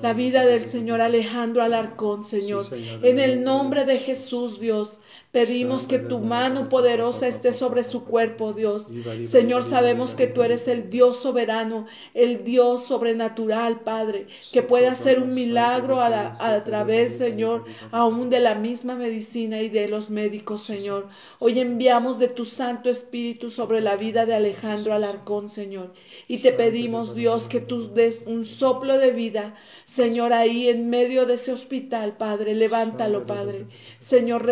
la 0.00 0.14
vida 0.14 0.46
del 0.46 0.62
Señor 0.62 1.00
Alejandro 1.00 1.64
Alarcón, 1.64 2.22
Señor. 2.22 2.66
En 3.02 3.18
el 3.18 3.42
nombre 3.42 3.84
de 3.84 3.98
Jesús, 3.98 4.60
Dios. 4.60 5.00
Pedimos 5.32 5.84
que 5.84 5.98
tu 5.98 6.18
mano 6.18 6.68
poderosa 6.68 7.26
esté 7.26 7.54
sobre 7.54 7.84
su 7.84 8.04
cuerpo, 8.04 8.52
Dios. 8.52 8.88
Señor, 9.24 9.66
sabemos 9.66 10.14
que 10.14 10.26
tú 10.26 10.42
eres 10.42 10.68
el 10.68 10.90
Dios 10.90 11.22
soberano, 11.22 11.86
el 12.12 12.44
Dios 12.44 12.84
sobrenatural, 12.84 13.80
Padre, 13.80 14.26
que 14.52 14.62
puede 14.62 14.88
hacer 14.88 15.20
un 15.20 15.34
milagro 15.34 16.02
a, 16.02 16.34
a 16.38 16.64
través, 16.64 17.16
Señor, 17.16 17.64
aún 17.92 18.28
de 18.28 18.40
la 18.40 18.54
misma 18.54 18.94
medicina 18.94 19.62
y 19.62 19.70
de 19.70 19.88
los 19.88 20.10
médicos, 20.10 20.64
Señor. 20.64 21.08
Hoy 21.38 21.60
enviamos 21.60 22.18
de 22.18 22.28
tu 22.28 22.44
Santo 22.44 22.90
Espíritu 22.90 23.50
sobre 23.50 23.80
la 23.80 23.96
vida 23.96 24.26
de 24.26 24.34
Alejandro 24.34 24.92
Alarcón, 24.92 25.48
Señor. 25.48 25.94
Y 26.28 26.38
te 26.38 26.52
pedimos, 26.52 27.14
Dios, 27.14 27.48
que 27.48 27.60
tú 27.60 27.92
des 27.94 28.24
un 28.26 28.44
soplo 28.44 28.98
de 28.98 29.12
vida, 29.12 29.54
Señor, 29.86 30.34
ahí 30.34 30.68
en 30.68 30.90
medio 30.90 31.24
de 31.24 31.34
ese 31.34 31.52
hospital, 31.52 32.18
Padre. 32.18 32.54
Levántalo, 32.54 33.26
Padre. 33.26 33.66
Señor, 33.98 34.44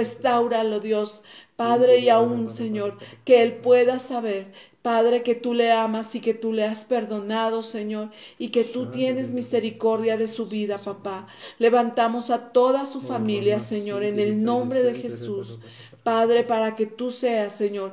restauralo 0.50 0.80
Dios, 0.80 1.22
Padre, 1.56 1.98
y 1.98 2.08
aún, 2.08 2.50
Señor, 2.50 2.98
que 3.24 3.42
Él 3.42 3.56
pueda 3.56 3.98
saber 3.98 4.52
Padre, 4.82 5.22
que 5.22 5.34
tú 5.34 5.52
le 5.52 5.72
amas 5.72 6.14
y 6.14 6.20
que 6.20 6.32
tú 6.32 6.54
le 6.54 6.64
has 6.64 6.86
perdonado, 6.86 7.62
Señor, 7.62 8.10
y 8.38 8.48
que 8.48 8.64
tú 8.64 8.86
tienes 8.86 9.30
misericordia 9.30 10.16
de 10.16 10.26
su 10.26 10.46
vida, 10.46 10.78
papá. 10.78 11.26
Levantamos 11.58 12.30
a 12.30 12.50
toda 12.50 12.86
su 12.86 13.02
familia, 13.02 13.60
Señor, 13.60 14.04
en 14.04 14.18
el 14.18 14.42
nombre 14.42 14.82
de 14.82 14.94
Jesús. 14.94 15.58
Padre, 16.02 16.44
para 16.44 16.76
que 16.76 16.86
tú 16.86 17.10
seas, 17.10 17.54
Señor, 17.54 17.92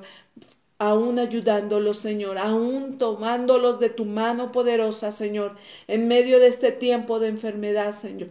aún 0.80 1.20
ayudándolos, 1.20 1.98
Señor, 1.98 2.38
aún 2.38 2.98
tomándolos 2.98 3.82
de 3.82 3.90
tu 3.90 4.06
mano 4.06 4.54
poderosa, 4.54 5.12
Señor, 5.12 5.58
en 5.90 6.08
medio 6.08 6.40
de 6.40 6.48
este 6.48 6.72
tiempo 6.72 7.20
de 7.20 7.28
enfermedad, 7.28 7.92
Señor. 7.92 8.30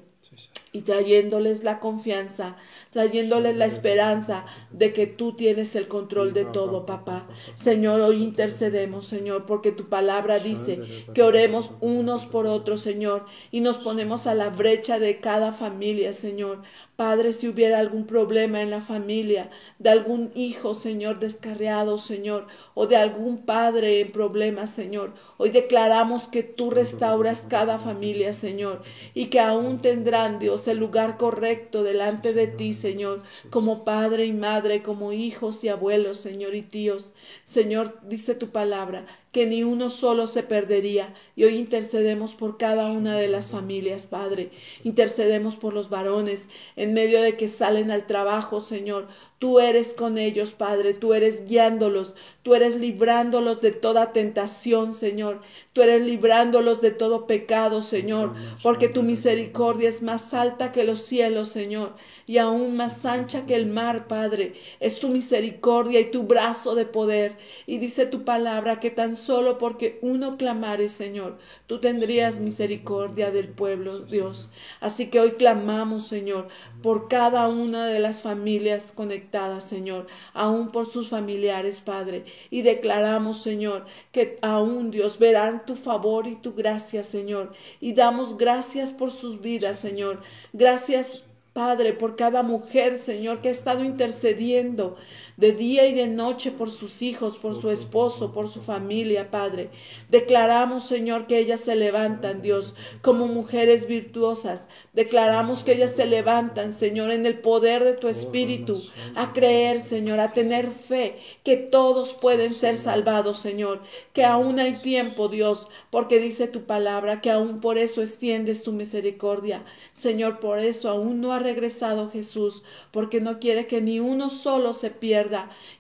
Y 0.76 0.83
trayéndoles 0.83 1.64
la 1.64 1.80
confianza 1.80 2.56
trayéndoles 2.97 3.54
la 3.54 3.66
esperanza 3.66 4.47
de 4.71 4.95
que 4.95 5.06
tú 5.06 5.35
tienes 5.35 5.76
el 5.76 5.87
control 5.87 6.33
de 6.33 6.47
todo, 6.47 6.87
papá. 6.87 7.26
Señor, 7.54 8.00
hoy 8.00 8.23
intercedemos, 8.23 9.06
Señor, 9.06 9.45
porque 9.45 9.71
tu 9.71 9.90
palabra 9.90 10.38
dice 10.38 10.80
que 11.12 11.23
oremos 11.23 11.73
unos 11.83 12.25
por 12.25 12.47
otros, 12.47 12.80
Señor, 12.80 13.26
y 13.50 13.61
nos 13.61 13.76
ponemos 13.76 14.26
a 14.26 14.35
la 14.35 14.49
brecha 14.49 14.99
de 14.99 15.21
cada 15.21 15.52
familia, 15.52 16.14
Señor. 16.14 16.62
Padre, 16.97 17.35
si 17.35 17.47
hubiera 17.47 17.78
algún 17.78 18.06
problema 18.06 18.62
en 18.62 18.71
la 18.71 18.80
familia, 18.80 19.50
de 19.78 19.90
algún 19.90 20.33
hijo, 20.35 20.73
Señor, 20.75 21.18
descarriado, 21.18 21.99
Señor, 21.99 22.47
o 22.73 22.87
de 22.87 22.97
algún 22.97 23.45
padre 23.45 24.00
en 24.00 24.12
problemas, 24.12 24.71
Señor, 24.71 25.12
hoy 25.37 25.50
declaramos 25.50 26.26
que 26.26 26.42
tú 26.42 26.71
restauras 26.71 27.45
cada 27.47 27.78
familia, 27.78 28.33
Señor, 28.33 28.80
y 29.12 29.26
que 29.26 29.40
aún 29.40 29.83
tendrán, 29.83 30.38
El 30.68 30.78
lugar 30.78 31.16
correcto 31.16 31.82
delante 31.82 32.32
de 32.32 32.46
ti, 32.46 32.75
Señor, 32.75 33.23
como 33.50 33.85
padre 33.85 34.26
y 34.26 34.32
madre, 34.32 34.82
como 34.82 35.12
hijos 35.12 35.62
y 35.64 35.68
abuelos, 35.68 36.18
Señor, 36.18 36.54
y 36.54 36.62
tíos. 36.62 37.12
Señor, 37.44 37.99
dice 38.02 38.35
tu 38.35 38.50
palabra, 38.50 39.06
que 39.32 39.46
ni 39.46 39.62
uno 39.64 39.90
solo 39.90 40.26
se 40.26 40.42
perdería. 40.42 41.14
Y 41.37 41.44
hoy 41.44 41.56
intercedemos 41.58 42.35
por 42.35 42.56
cada 42.56 42.90
una 42.90 43.16
de 43.16 43.28
las 43.28 43.50
familias, 43.50 44.06
Padre. 44.06 44.50
Intercedemos 44.82 45.56
por 45.56 45.75
los 45.75 45.90
varones 45.90 46.46
en 46.76 46.94
medio 46.94 47.20
de 47.20 47.37
que 47.37 47.49
salen 47.49 47.90
al 47.90 48.06
trabajo, 48.06 48.61
Señor. 48.61 49.08
Tú 49.38 49.61
eres 49.61 49.93
con 49.93 50.16
ellos, 50.16 50.52
Padre, 50.52 50.95
tú 50.95 51.12
eres 51.12 51.47
guiándolos, 51.47 52.14
tú 52.43 52.55
eres 52.55 52.76
librándolos 52.76 53.61
de 53.61 53.71
toda 53.71 54.12
tentación, 54.12 54.95
Señor, 54.95 55.43
tú 55.75 55.83
eres 55.83 56.00
librándolos 56.00 56.81
de 56.81 56.90
todo 56.90 57.26
pecado, 57.26 57.83
Señor, 57.83 58.33
porque 58.62 58.88
tu 58.88 59.02
misericordia 59.02 59.90
es 59.90 60.00
más 60.00 60.33
alta 60.33 60.73
que 60.73 60.85
los 60.85 61.02
cielos, 61.02 61.50
Señor, 61.50 61.93
y 62.26 62.38
aún 62.38 62.76
más 62.76 63.05
ancha 63.05 63.45
que 63.45 63.55
el 63.55 63.66
mar, 63.66 64.09
Padre. 64.09 64.55
Es 64.81 64.99
tu 64.99 65.09
misericordia 65.09 66.00
y 66.00 66.11
tu 66.11 66.23
brazo 66.23 66.75
de 66.75 66.87
poder. 66.87 67.37
Y 67.66 67.76
dice 67.76 68.07
tu 68.07 68.25
palabra 68.25 68.81
que 68.81 68.90
tan 68.90 69.16
solo 69.16 69.59
porque 69.59 69.99
uno 70.00 70.38
clamare, 70.38 70.88
Señor, 70.88 71.38
tú 71.66 71.78
tendrías 71.78 72.40
misericordia 72.40 73.31
del 73.31 73.49
pueblo, 73.49 73.99
Dios. 74.00 74.52
Así 74.81 75.09
que 75.09 75.21
hoy 75.21 75.33
clamamos, 75.33 76.07
Señor, 76.07 76.49
por 76.83 77.09
cada 77.09 77.49
una 77.49 77.87
de 77.87 78.00
las 78.00 78.23
familias 78.23 78.93
conectadas, 78.95 79.25
Señor, 79.61 80.06
aún 80.33 80.71
por 80.71 80.87
sus 80.87 81.09
familiares, 81.09 81.80
Padre. 81.80 82.25
Y 82.50 82.62
declaramos, 82.62 83.42
Señor, 83.42 83.85
que 84.12 84.38
aún, 84.42 84.90
Dios, 84.90 85.18
verán 85.18 85.64
tu 85.66 85.75
favor 85.76 86.26
y 86.26 86.37
tu 86.37 86.54
gracia, 86.54 87.04
Señor. 87.04 87.52
Y 87.80 87.92
damos 87.92 88.37
gracias 88.37 88.92
por 88.92 89.11
sus 89.11 89.40
vidas, 89.40 89.78
Señor. 89.78 90.21
Gracias 90.52 91.23
Padre, 91.56 91.95
por 91.95 92.16
cada 92.16 92.42
mujer, 92.42 92.99
Señor, 92.99 93.40
que 93.40 93.49
ha 93.49 93.50
estado 93.50 93.83
intercediendo 93.83 94.99
de 95.37 95.52
día 95.52 95.87
y 95.87 95.93
de 95.93 96.07
noche 96.07 96.50
por 96.50 96.71
sus 96.71 97.02
hijos, 97.02 97.37
por 97.37 97.55
su 97.55 97.71
esposo, 97.71 98.33
por 98.33 98.49
su 98.49 98.62
familia, 98.62 99.31
Padre. 99.31 99.71
Declaramos, 100.09 100.87
Señor, 100.87 101.26
que 101.26 101.38
ellas 101.38 101.61
se 101.61 101.76
levantan, 101.76 102.40
Dios, 102.40 102.75
como 103.02 103.26
mujeres 103.26 103.87
virtuosas. 103.87 104.66
Declaramos 104.95 105.62
que 105.62 105.73
ellas 105.73 105.93
se 105.93 106.07
levantan, 106.07 106.73
Señor, 106.73 107.11
en 107.11 107.26
el 107.26 107.38
poder 107.38 107.85
de 107.85 107.93
tu 107.93 108.09
Espíritu, 108.09 108.83
a 109.14 109.33
creer, 109.35 109.81
Señor, 109.81 110.21
a 110.21 110.33
tener 110.33 110.71
fe, 110.71 111.19
que 111.45 111.57
todos 111.57 112.14
pueden 112.14 112.55
ser 112.55 112.78
salvados, 112.78 113.38
Señor, 113.38 113.83
que 114.14 114.25
aún 114.25 114.59
hay 114.59 114.81
tiempo, 114.81 115.28
Dios, 115.28 115.69
porque 115.90 116.19
dice 116.19 116.49
tu 116.49 116.62
palabra, 116.62 117.21
que 117.21 117.31
aún 117.31 117.61
por 117.61 117.76
eso 117.76 118.00
extiendes 118.00 118.62
tu 118.62 118.73
misericordia. 118.73 119.64
Señor, 119.93 120.40
por 120.40 120.59
eso 120.59 120.88
aún 120.88 121.21
no 121.21 121.33
ha 121.33 121.38
regresado 121.38 122.11
Jesús, 122.11 122.62
porque 122.90 123.21
no 123.21 123.38
quiere 123.38 123.66
que 123.66 123.83
ni 123.83 124.00
uno 124.00 124.31
solo 124.31 124.73
se 124.73 124.90
pierda. 124.90 125.25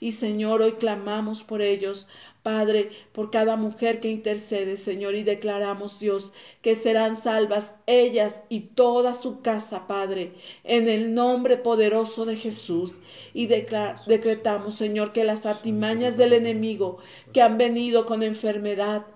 Y 0.00 0.12
Señor, 0.12 0.62
hoy 0.62 0.72
clamamos 0.72 1.42
por 1.42 1.62
ellos. 1.62 2.08
Padre, 2.46 2.90
por 3.10 3.32
cada 3.32 3.56
mujer 3.56 3.98
que 3.98 4.08
intercede, 4.08 4.76
Señor, 4.76 5.16
y 5.16 5.24
declaramos, 5.24 5.98
Dios, 5.98 6.32
que 6.62 6.76
serán 6.76 7.16
salvas 7.16 7.74
ellas 7.86 8.44
y 8.48 8.60
toda 8.60 9.14
su 9.14 9.40
casa, 9.40 9.88
Padre, 9.88 10.32
en 10.62 10.88
el 10.88 11.12
nombre 11.12 11.56
poderoso 11.56 12.24
de 12.24 12.36
Jesús. 12.36 12.98
Y 13.34 13.48
decretamos, 13.48 14.76
Señor, 14.76 15.12
que 15.12 15.24
las 15.24 15.44
artimañas 15.44 16.16
del 16.16 16.34
enemigo 16.34 16.98
que 17.32 17.42
han 17.42 17.58
venido 17.58 18.06
con 18.06 18.22
enfermedad, 18.22 19.06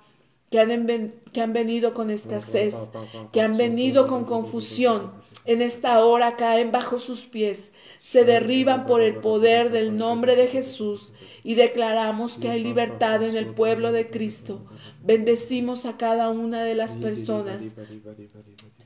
que 0.51 0.59
han, 0.59 1.15
que 1.33 1.41
han 1.41 1.53
venido 1.53 1.95
con 1.95 2.11
escasez, 2.11 2.91
que 3.33 3.43
han 3.43 3.57
venido 3.57 4.09
con 4.09 4.25
confusión, 4.25 5.13
en 5.45 5.63
esta 5.63 6.05
hora 6.05 6.37
caen 6.37 6.71
bajo 6.71 6.99
sus 6.99 7.27
pies, 7.27 7.73
se 8.03 8.25
derriban 8.25 8.87
por 8.87 9.01
el 9.01 9.17
poder 9.17 9.71
del 9.71 9.97
nombre 9.97 10.37
de 10.37 10.47
Jesús 10.47 11.15
y 11.43 11.55
declaramos 11.55 12.35
que 12.35 12.51
hay 12.51 12.63
libertad 12.63 13.23
en 13.23 13.37
el 13.37 13.47
pueblo 13.47 13.93
de 13.93 14.11
Cristo. 14.11 14.67
Bendecimos 15.03 15.87
a 15.87 15.97
cada 15.97 16.29
una 16.29 16.63
de 16.65 16.75
las 16.75 16.97
personas, 16.97 17.73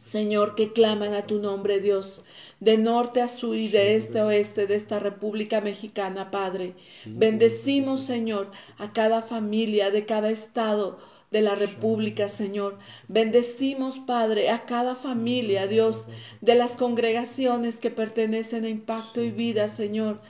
Señor, 0.04 0.54
que 0.54 0.72
claman 0.72 1.12
a 1.14 1.26
tu 1.26 1.40
nombre, 1.40 1.80
Dios, 1.80 2.24
de 2.60 2.78
norte 2.78 3.20
a 3.20 3.28
sur 3.28 3.56
y 3.56 3.68
de 3.68 3.96
este 3.96 4.20
a 4.20 4.26
oeste 4.26 4.68
de 4.68 4.76
esta 4.76 5.00
República 5.00 5.60
Mexicana, 5.60 6.30
Padre. 6.30 6.74
Bendecimos, 7.04 8.00
Señor, 8.00 8.50
a 8.78 8.92
cada 8.92 9.22
familia 9.22 9.90
de 9.90 10.06
cada 10.06 10.30
estado 10.30 10.98
de 11.34 11.42
la 11.42 11.56
República, 11.56 12.28
Señor. 12.28 12.78
Bendecimos, 13.08 13.98
Padre, 13.98 14.50
a 14.50 14.66
cada 14.66 14.94
familia, 14.94 15.66
Dios, 15.66 16.06
de 16.40 16.54
las 16.54 16.76
congregaciones 16.76 17.80
que 17.80 17.90
pertenecen 17.90 18.64
a 18.64 18.68
Impacto 18.68 19.20
y 19.20 19.32
Vida, 19.32 19.66
Señor. 19.66 20.20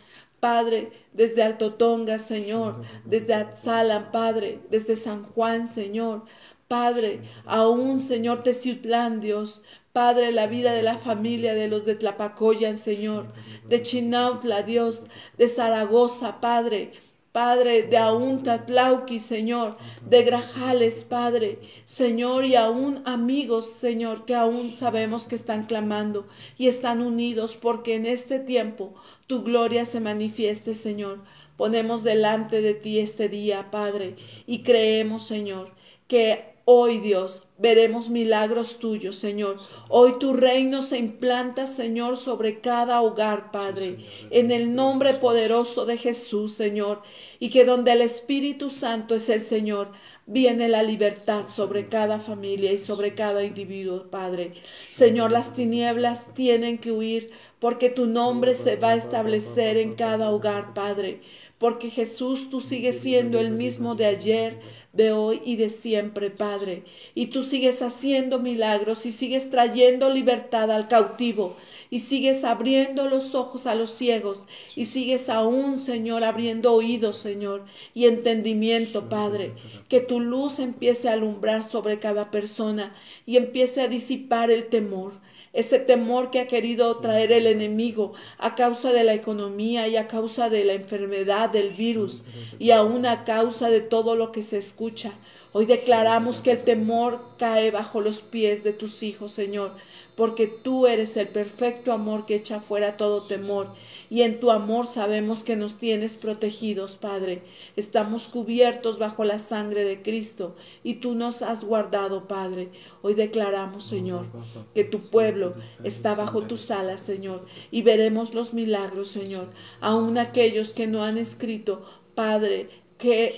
Padre, 0.41 0.93
desde 1.13 1.43
Alto 1.43 1.75
Tonga, 1.75 2.19
Señor, 2.19 2.81
desde 3.05 3.35
Atzalan, 3.35 4.13
Padre, 4.13 4.61
desde 4.71 4.97
San 4.97 5.25
Juan, 5.25 5.69
Señor. 5.69 6.25
Padre, 6.69 7.21
aún, 7.45 8.01
Señor, 8.01 8.43
Teciutlán, 8.43 9.21
Dios. 9.21 9.63
Padre, 9.93 10.33
la 10.33 10.47
vida 10.47 10.73
de 10.73 10.83
la 10.83 10.97
familia 10.97 11.53
de 11.53 11.69
los 11.69 11.85
de 11.85 11.97
Tlapacoyan, 11.97 12.79
Señor, 12.79 13.27
de 13.69 13.83
Chinautla, 13.83 14.63
Dios, 14.63 15.05
de 15.37 15.49
Zaragoza, 15.49 16.41
Padre, 16.41 16.93
Padre, 17.35 17.83
de 17.83 17.97
aún 17.97 18.45
Tatlauqui, 18.45 19.19
Señor, 19.19 19.77
de 20.09 20.23
Grajales, 20.23 21.03
Padre, 21.03 21.59
Señor, 21.85 22.45
y 22.45 22.55
aún 22.55 23.03
amigos, 23.07 23.69
Señor, 23.71 24.25
que 24.25 24.37
aún 24.37 24.77
sabemos 24.77 25.25
que 25.25 25.35
están 25.35 25.67
clamando 25.67 26.29
y 26.57 26.69
están 26.69 27.03
unidos, 27.03 27.59
porque 27.61 27.97
en 27.97 28.07
este 28.07 28.39
tiempo 28.39 28.95
tu 29.27 29.43
gloria 29.43 29.85
se 29.85 29.99
manifieste, 29.99 30.75
Señor. 30.75 31.19
Ponemos 31.57 32.05
delante 32.05 32.61
de 32.61 32.75
ti 32.75 33.01
este 33.01 33.29
día, 33.29 33.69
Padre, 33.73 34.15
y 34.47 34.63
creemos, 34.63 35.27
Señor, 35.27 35.73
que 36.07 36.54
Hoy, 36.67 36.99
Dios, 36.99 37.47
veremos 37.59 38.09
milagros 38.09 38.79
tuyos, 38.79 39.17
Señor. 39.17 39.59
Hoy 39.91 40.19
tu 40.19 40.33
reino 40.33 40.81
se 40.81 40.97
implanta, 40.97 41.67
Señor, 41.67 42.17
sobre 42.17 42.61
cada 42.61 43.03
hogar, 43.03 43.51
Padre, 43.51 43.99
en 44.31 44.51
el 44.51 44.75
nombre 44.75 45.13
poderoso 45.13 45.85
de 45.85 45.99
Jesús, 45.99 46.55
Señor. 46.55 47.03
Y 47.39 47.51
que 47.51 47.67
donde 47.67 47.93
el 47.93 48.01
Espíritu 48.01 48.71
Santo 48.71 49.15
es 49.15 49.29
el 49.29 49.43
Señor, 49.43 49.93
viene 50.25 50.71
la 50.71 50.83
libertad 50.83 51.47
sobre 51.47 51.89
cada 51.91 52.19
familia 52.19 52.73
y 52.73 52.79
sobre 52.79 53.15
cada 53.15 53.45
individuo, 53.45 54.07
Padre. 54.11 54.55
Señor, 54.89 55.33
las 55.33 55.55
tinieblas 55.55 56.33
tienen 56.33 56.79
que 56.79 56.93
huir 56.93 57.31
porque 57.59 57.91
tu 57.91 58.07
nombre 58.07 58.55
se 58.55 58.77
va 58.77 58.93
a 58.93 58.97
establecer 58.97 59.77
en 59.77 59.95
cada 59.95 60.31
hogar, 60.31 60.73
Padre. 60.73 61.21
Porque 61.59 61.91
Jesús, 61.91 62.51
tú 62.51 62.61
sigues 62.61 62.99
siendo 63.01 63.39
el 63.39 63.51
mismo 63.51 63.95
de 63.95 64.07
ayer, 64.07 64.61
de 64.95 65.13
hoy 65.13 65.41
y 65.45 65.57
de 65.57 65.71
siempre, 65.71 66.31
Padre. 66.31 66.85
Y 67.15 67.27
tú 67.27 67.43
sigues 67.43 67.83
haciendo 67.83 68.39
milagros 68.39 69.07
y 69.07 69.13
sigues 69.13 69.51
trayendo 69.51 70.11
libertad 70.11 70.71
al 70.71 70.89
cautivo 70.89 71.57
y 71.91 72.01
sigues 72.01 72.45
abriendo 72.45 73.09
los 73.09 73.35
ojos 73.35 73.67
a 73.67 73.75
los 73.75 73.91
ciegos 73.91 74.47
y 74.75 74.87
sigues 74.87 75.29
aún, 75.29 75.79
Señor, 75.79 76.25
abriendo 76.25 76.73
oídos, 76.73 77.19
Señor, 77.19 77.67
y 77.95 78.07
entendimiento, 78.07 79.09
Padre. 79.09 79.53
Que 79.89 80.01
tu 80.01 80.21
luz 80.21 80.59
empiece 80.59 81.09
a 81.09 81.13
alumbrar 81.13 81.63
sobre 81.63 81.99
cada 81.99 82.31
persona 82.31 82.97
y 83.27 83.37
empiece 83.37 83.81
a 83.81 83.89
disipar 83.89 84.51
el 84.51 84.67
temor 84.67 85.13
ese 85.55 85.79
temor 85.79 86.31
que 86.31 86.41
ha 86.41 86.49
querido 86.49 86.97
traer 86.99 87.33
el 87.33 87.47
enemigo 87.47 88.13
a 88.39 88.57
causa 88.57 88.93
de 88.93 89.05
la 89.05 89.15
economía 89.15 89.89
y 89.89 89.97
a 89.97 90.09
causa 90.09 90.51
de 90.51 90.65
la 90.65 90.75
enfermedad 90.75 91.49
del 91.49 91.71
virus 91.71 92.25
y 92.59 92.73
aún 92.73 93.07
a 93.07 93.25
causa 93.25 93.71
de 93.71 93.81
todo 93.81 94.17
lo 94.17 94.33
que 94.33 94.43
se 94.43 94.59
escucha. 94.59 95.13
Hoy 95.53 95.67
declaramos 95.67 96.41
que 96.41 96.51
el 96.51 96.65
temor 96.65 97.21
cae 97.39 97.71
bajo 97.71 98.01
los 98.01 98.21
pies 98.21 98.65
de 98.65 98.73
tus 98.73 99.05
hijos, 99.05 99.31
Señor, 99.31 99.71
porque 100.17 100.49
tú 100.49 100.89
eres 100.89 101.17
el 101.17 101.29
perfecto 101.29 101.93
amor 101.93 102.27
que 102.27 102.35
echa 102.35 102.59
fuera 102.59 102.97
todo 102.97 103.23
temor 103.23 103.69
y 104.15 104.23
en 104.23 104.39
tu 104.39 104.53
amor 104.53 104.87
sabemos 104.87 105.43
que 105.43 105.57
nos 105.57 105.79
tienes 105.79 106.15
protegidos, 106.15 106.95
Padre. 106.95 107.43
Estamos 107.75 108.29
cubiertos 108.29 109.01
bajo 109.01 109.25
la 109.25 109.41
sangre 109.41 109.83
de 109.83 110.03
Cristo 110.03 110.55
y 110.85 110.95
tú 111.01 111.17
nos 111.17 111.43
has 111.43 111.65
guardado, 111.65 112.29
Padre. 112.29 112.69
Hoy 113.03 113.15
declaramos, 113.15 113.83
Señor, 113.83 114.27
que 114.73 114.85
tu 114.85 115.01
pueblo 115.01 115.55
está 115.83 116.15
bajo 116.15 116.43
tus 116.43 116.71
alas, 116.71 117.01
Señor, 117.01 117.45
y 117.73 117.83
veremos 117.83 118.35
los 118.35 118.55
milagros, 118.55 119.09
Señor. 119.09 119.49
Aún 119.81 120.17
aquellos 120.17 120.75
que 120.75 120.87
no 120.87 121.03
han 121.03 121.19
escrito, 121.19 121.85
Padre, 122.15 122.69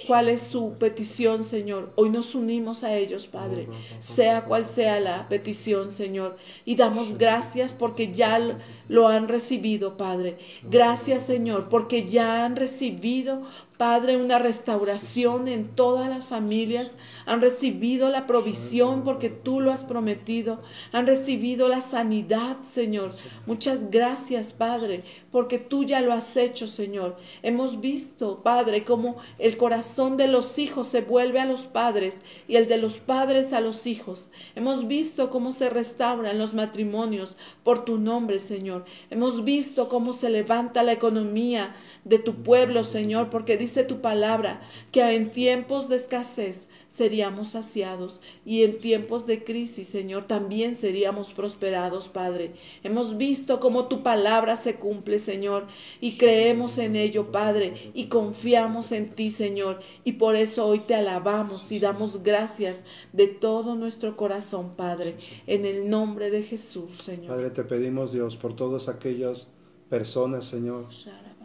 cuál 0.07 0.29
es 0.29 0.42
su 0.42 0.75
petición, 0.79 1.45
Señor. 1.45 1.92
Hoy 1.97 2.11
nos 2.11 2.35
unimos 2.35 2.85
a 2.85 2.95
ellos, 2.97 3.27
Padre, 3.27 3.69
sea 3.99 4.45
cual 4.45 4.66
sea 4.66 5.01
la 5.01 5.29
petición, 5.29 5.90
Señor. 5.90 6.37
Y 6.64 6.77
damos 6.77 7.19
gracias 7.19 7.73
porque 7.73 8.12
ya 8.12 8.59
lo 8.88 9.09
han 9.09 9.29
recibido, 9.29 9.97
Padre. 9.97 10.38
Gracias, 10.62 11.25
Señor, 11.25 11.69
porque 11.69 12.07
ya 12.07 12.45
han 12.45 12.57
recibido 12.57 13.42
Padre, 13.77 14.17
una 14.17 14.39
restauración 14.39 15.49
en 15.49 15.69
todas 15.69 16.09
las 16.09 16.25
familias. 16.25 16.97
Han 17.27 17.43
recibido 17.43 18.09
la 18.09 18.27
provisión 18.27 19.05
porque 19.05 19.29
tú 19.29 19.61
lo 19.61 19.71
has 19.71 19.85
prometido. 19.85 20.61
Han 20.93 21.07
recibido 21.07 21.69
la 21.69 21.83
sanidad, 21.83 22.57
Señor. 22.65 23.11
Muchas 23.45 23.91
gracias, 23.91 24.55
Padre, 24.55 25.05
porque 25.31 25.59
tú 25.59 25.85
ya 25.85 26.01
lo 26.01 26.15
has 26.15 26.37
hecho, 26.39 26.69
Señor. 26.69 27.17
Hemos 27.43 27.81
visto, 27.81 28.43
Padre, 28.43 28.85
cómo 28.85 29.17
el 29.39 29.59
corazón 29.59 30.17
de 30.17 30.29
los 30.29 30.59
hijos 30.59 30.87
se 30.87 31.03
vuelve 31.03 31.41
a 31.41 31.45
los 31.45 31.62
padres 31.62 32.23
y 32.49 32.57
el 32.57 32.69
de 32.69 32.79
los 32.79 32.97
padres 32.97 33.53
a 33.53 33.61
los 33.61 33.87
hijos. 33.87 34.31
Hemos 34.55 34.89
visto 34.89 35.29
cómo 35.29 35.53
se 35.53 35.69
restauran 35.69 36.39
los 36.39 36.55
matrimonios 36.55 37.37
por 37.62 37.85
tu 37.85 37.99
nombre, 37.99 38.41
Señor. 38.41 38.87
Hemos 39.11 39.45
visto 39.45 39.89
cómo 39.89 40.15
se 40.15 40.31
levanta 40.31 40.83
la 40.83 40.93
economía 40.93 41.77
de 42.05 42.19
tu 42.19 42.43
pueblo, 42.43 42.85
Señor, 42.85 43.29
porque 43.29 43.66
dice 43.67 43.83
tu 43.83 44.01
palabra 44.01 44.63
que 44.93 45.03
en 45.17 45.33
tiempos 45.33 45.89
de 45.89 45.97
escasez 45.97 46.69
seríamos 46.89 47.49
saciados 47.49 48.21
y 48.45 48.63
en 48.63 48.79
tiempos 48.79 49.27
de 49.27 49.43
crisis, 49.43 49.89
Señor, 49.89 50.29
también 50.29 50.77
seríamos 50.77 51.33
prosperados, 51.33 52.07
Padre. 52.07 52.55
Hemos 52.85 53.17
visto 53.17 53.59
cómo 53.59 53.87
tu 53.87 54.05
palabra 54.05 54.55
se 54.55 54.77
cumple, 54.77 55.19
Señor, 55.19 55.67
y 56.01 56.17
creemos 56.17 56.79
en 56.79 56.95
ello, 56.95 57.33
Padre, 57.33 57.91
y 57.93 58.07
confiamos 58.07 58.93
en 58.93 59.11
ti, 59.11 59.33
Señor, 59.33 59.81
y 60.05 60.13
por 60.13 60.37
eso 60.37 60.65
hoy 60.65 60.79
te 60.79 60.95
alabamos 60.95 61.73
y 61.73 61.81
damos 61.81 62.23
gracias 62.23 62.85
de 63.13 63.27
todo 63.27 63.75
nuestro 63.75 64.17
corazón, 64.17 64.71
Padre, 64.77 65.17
en 65.49 65.67
el 65.67 65.91
nombre 65.91 66.31
de 66.31 66.45
Jesús, 66.45 66.99
Señor. 67.03 67.27
Padre, 67.27 67.51
te 67.51 67.65
pedimos, 67.65 68.13
Dios, 68.13 68.37
por 68.37 68.55
todas 68.55 68.89
aquellas 68.89 69.49
personas, 69.91 70.45
Señor, 70.45 70.87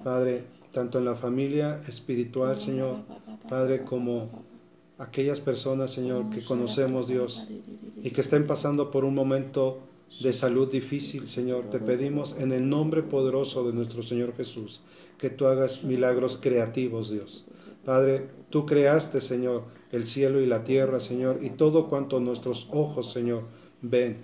Padre, 0.04 0.44
tanto 0.72 1.00
en 1.00 1.06
la 1.06 1.16
familia 1.16 1.82
espiritual, 1.88 2.58
Señor, 2.58 2.98
Padre, 3.50 3.84
como 3.84 4.30
aquellas 4.98 5.40
personas, 5.40 5.92
Señor, 5.92 6.30
que 6.30 6.42
conocemos, 6.42 7.08
Dios, 7.08 7.50
y 8.02 8.10
que 8.12 8.22
estén 8.22 8.48
pasando 8.48 8.92
por 8.92 9.04
un 9.04 9.16
momento 9.16 9.80
de 10.22 10.34
salud 10.34 10.70
difícil, 10.70 11.28
Señor, 11.28 11.66
te 11.66 11.80
pedimos 11.80 12.36
en 12.38 12.52
el 12.52 12.68
nombre 12.68 13.02
poderoso 13.02 13.66
de 13.66 13.74
nuestro 13.74 14.04
Señor 14.04 14.36
Jesús 14.36 14.82
que 15.18 15.30
tú 15.30 15.46
hagas 15.46 15.84
milagros 15.84 16.38
creativos, 16.42 17.10
Dios. 17.10 17.46
Padre, 17.86 18.28
tú 18.50 18.66
creaste, 18.66 19.22
Señor, 19.22 19.64
el 19.92 20.06
cielo 20.06 20.42
y 20.42 20.46
la 20.46 20.64
tierra, 20.64 21.00
Señor, 21.00 21.40
y 21.42 21.52
todo 21.52 21.88
cuanto 21.88 22.20
nuestros 22.20 22.68
ojos, 22.72 23.12
Señor, 23.12 23.44
ven. 23.82 24.18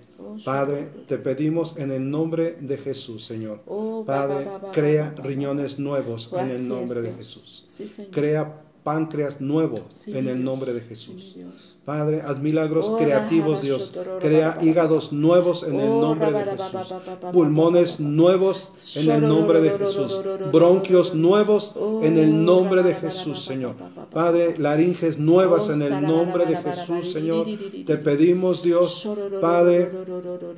Padre, 0.44 0.88
te 1.06 1.18
pedimos 1.18 1.76
en 1.76 1.90
el 1.90 2.10
nombre 2.10 2.56
de 2.60 2.76
Jesús, 2.76 3.24
Señor. 3.24 3.60
Padre, 4.06 4.46
crea 4.72 5.14
riñones 5.22 5.78
nuevos 5.78 6.30
en 6.32 6.50
el 6.50 6.68
nombre 6.68 7.02
de 7.02 7.12
Jesús. 7.12 7.64
Crea 8.10 8.62
páncreas 8.88 9.38
nuevo 9.38 9.76
en 10.06 10.28
el 10.28 10.42
nombre 10.42 10.72
de 10.72 10.80
Jesús. 10.80 11.36
Padre, 11.84 12.22
haz 12.22 12.38
milagros 12.38 12.90
creativos, 12.98 13.60
Dios. 13.60 13.94
Crea 14.18 14.58
hígados 14.62 15.12
nuevos 15.12 15.62
en 15.62 15.78
el 15.78 15.88
nombre 15.88 16.32
de 16.32 16.44
Jesús. 16.44 16.94
Pulmones 17.30 18.00
nuevos 18.00 18.96
en 18.96 19.10
el 19.10 19.28
nombre 19.28 19.60
de 19.60 19.70
Jesús. 19.78 20.18
Bronquios 20.50 21.14
nuevos 21.14 21.74
en 22.02 22.16
el 22.16 22.44
nombre 22.46 22.82
de 22.82 22.94
Jesús, 22.94 23.44
Señor. 23.44 23.74
Padre, 24.10 24.56
laringes 24.56 25.18
nuevas 25.18 25.68
en 25.68 25.82
el 25.82 26.00
nombre 26.00 26.46
de 26.46 26.56
Jesús, 26.56 27.12
Señor. 27.12 27.46
Te 27.84 27.98
pedimos, 27.98 28.62
Dios, 28.62 29.06
Padre, 29.42 29.90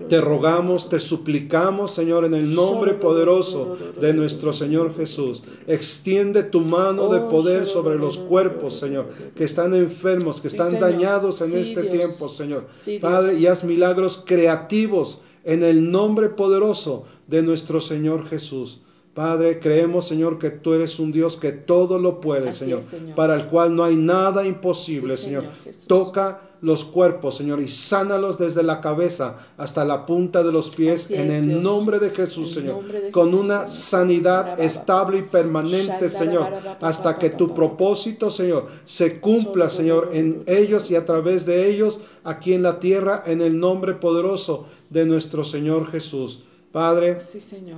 te 0.09 0.21
rogamos, 0.21 0.89
te 0.89 1.01
suplicamos, 1.01 1.91
Señor, 1.93 2.25
en 2.27 2.35
el 2.35 2.55
nombre 2.55 2.95
poderoso 2.95 3.77
de 4.01 4.15
nuestro 4.15 4.53
Señor 4.53 4.95
Jesús. 4.95 5.43
Extiende 5.67 6.45
tu 6.45 6.61
mano 6.61 7.09
de 7.09 7.21
poder 7.21 7.67
sobre 7.67 7.99
los 7.99 8.20
cuerpos, 8.29 8.79
Señor, 8.79 9.09
que 9.35 9.45
están 9.45 9.75
enfermos, 9.75 10.41
que 10.41 10.49
están 10.49 10.79
dañados 10.79 11.41
en 11.41 11.59
este 11.59 11.85
tiempo, 11.85 12.29
Señor. 12.29 12.67
Padre, 13.01 13.35
y 13.39 13.47
haz 13.47 13.65
milagros 13.65 14.23
creativos 14.25 15.23
en 15.45 15.63
el 15.63 15.91
nombre 15.91 16.29
poderoso 16.29 17.05
de 17.27 17.43
nuestro 17.43 17.81
Señor 17.81 18.27
Jesús. 18.27 18.83
Padre, 19.15 19.59
creemos, 19.59 20.07
Señor, 20.07 20.39
que 20.39 20.51
tú 20.51 20.73
eres 20.73 20.99
un 20.99 21.11
Dios 21.11 21.37
que 21.37 21.53
todo 21.53 21.99
lo 21.99 22.21
puede, 22.21 22.53
Señor, 22.53 22.81
para 23.17 23.35
el 23.35 23.47
cual 23.47 23.75
no 23.75 23.85
hay 23.85 23.97
nada 23.97 24.47
imposible, 24.47 25.17
Señor. 25.17 25.45
Toca 25.87 26.50
los 26.61 26.85
cuerpos, 26.85 27.37
Señor, 27.37 27.61
y 27.61 27.69
sánalos 27.69 28.39
desde 28.39 28.63
la 28.63 28.81
cabeza 28.81 29.39
hasta 29.57 29.85
la 29.85 30.05
punta 30.05 30.43
de 30.43 30.53
los 30.53 30.71
pies 30.71 31.11
en 31.11 31.31
el 31.31 31.61
nombre 31.63 31.99
de 31.99 32.11
Jesús, 32.11 32.53
Señor, 32.53 32.83
con 33.11 33.35
una 33.35 33.69
sanidad 33.69 34.61
estable 34.61 35.19
y 35.19 35.23
permanente, 35.23 36.09
Señor, 36.09 36.49
hasta 36.81 37.19
que 37.19 37.31
tu 37.31 37.55
propósito, 37.55 38.31
Señor, 38.31 38.67
se 38.85 39.21
cumpla, 39.21 39.69
Señor, 39.69 40.11
en 40.13 40.43
ellos 40.47 40.91
y 40.91 40.97
a 40.97 41.05
través 41.05 41.47
de 41.47 41.69
ellos 41.71 42.01
aquí 42.25 42.53
en 42.53 42.63
la 42.63 42.79
tierra, 42.79 43.23
en 43.27 43.41
el 43.41 43.59
nombre 43.59 43.95
poderoso 43.95 44.67
de 44.91 45.07
nuestro 45.07 45.45
Señor 45.45 45.87
Jesús. 45.91 46.45
Padre, 46.73 47.19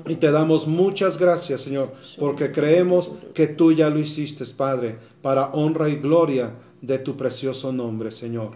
y 0.07 0.17
te 0.17 0.31
damos 0.31 0.67
muchas 0.67 1.17
gracias, 1.17 1.63
Señor, 1.63 1.93
porque 2.19 2.53
creemos 2.53 3.13
que 3.33 3.47
tú 3.47 3.73
ya 3.73 3.89
lo 3.89 3.99
hiciste, 3.99 4.45
Padre, 4.55 4.99
para 5.23 5.47
honra 5.47 5.89
y 5.89 5.97
gloria 5.97 6.53
de 6.83 6.99
tu 6.99 7.17
precioso 7.17 7.73
nombre, 7.73 8.11
Señor. 8.11 8.51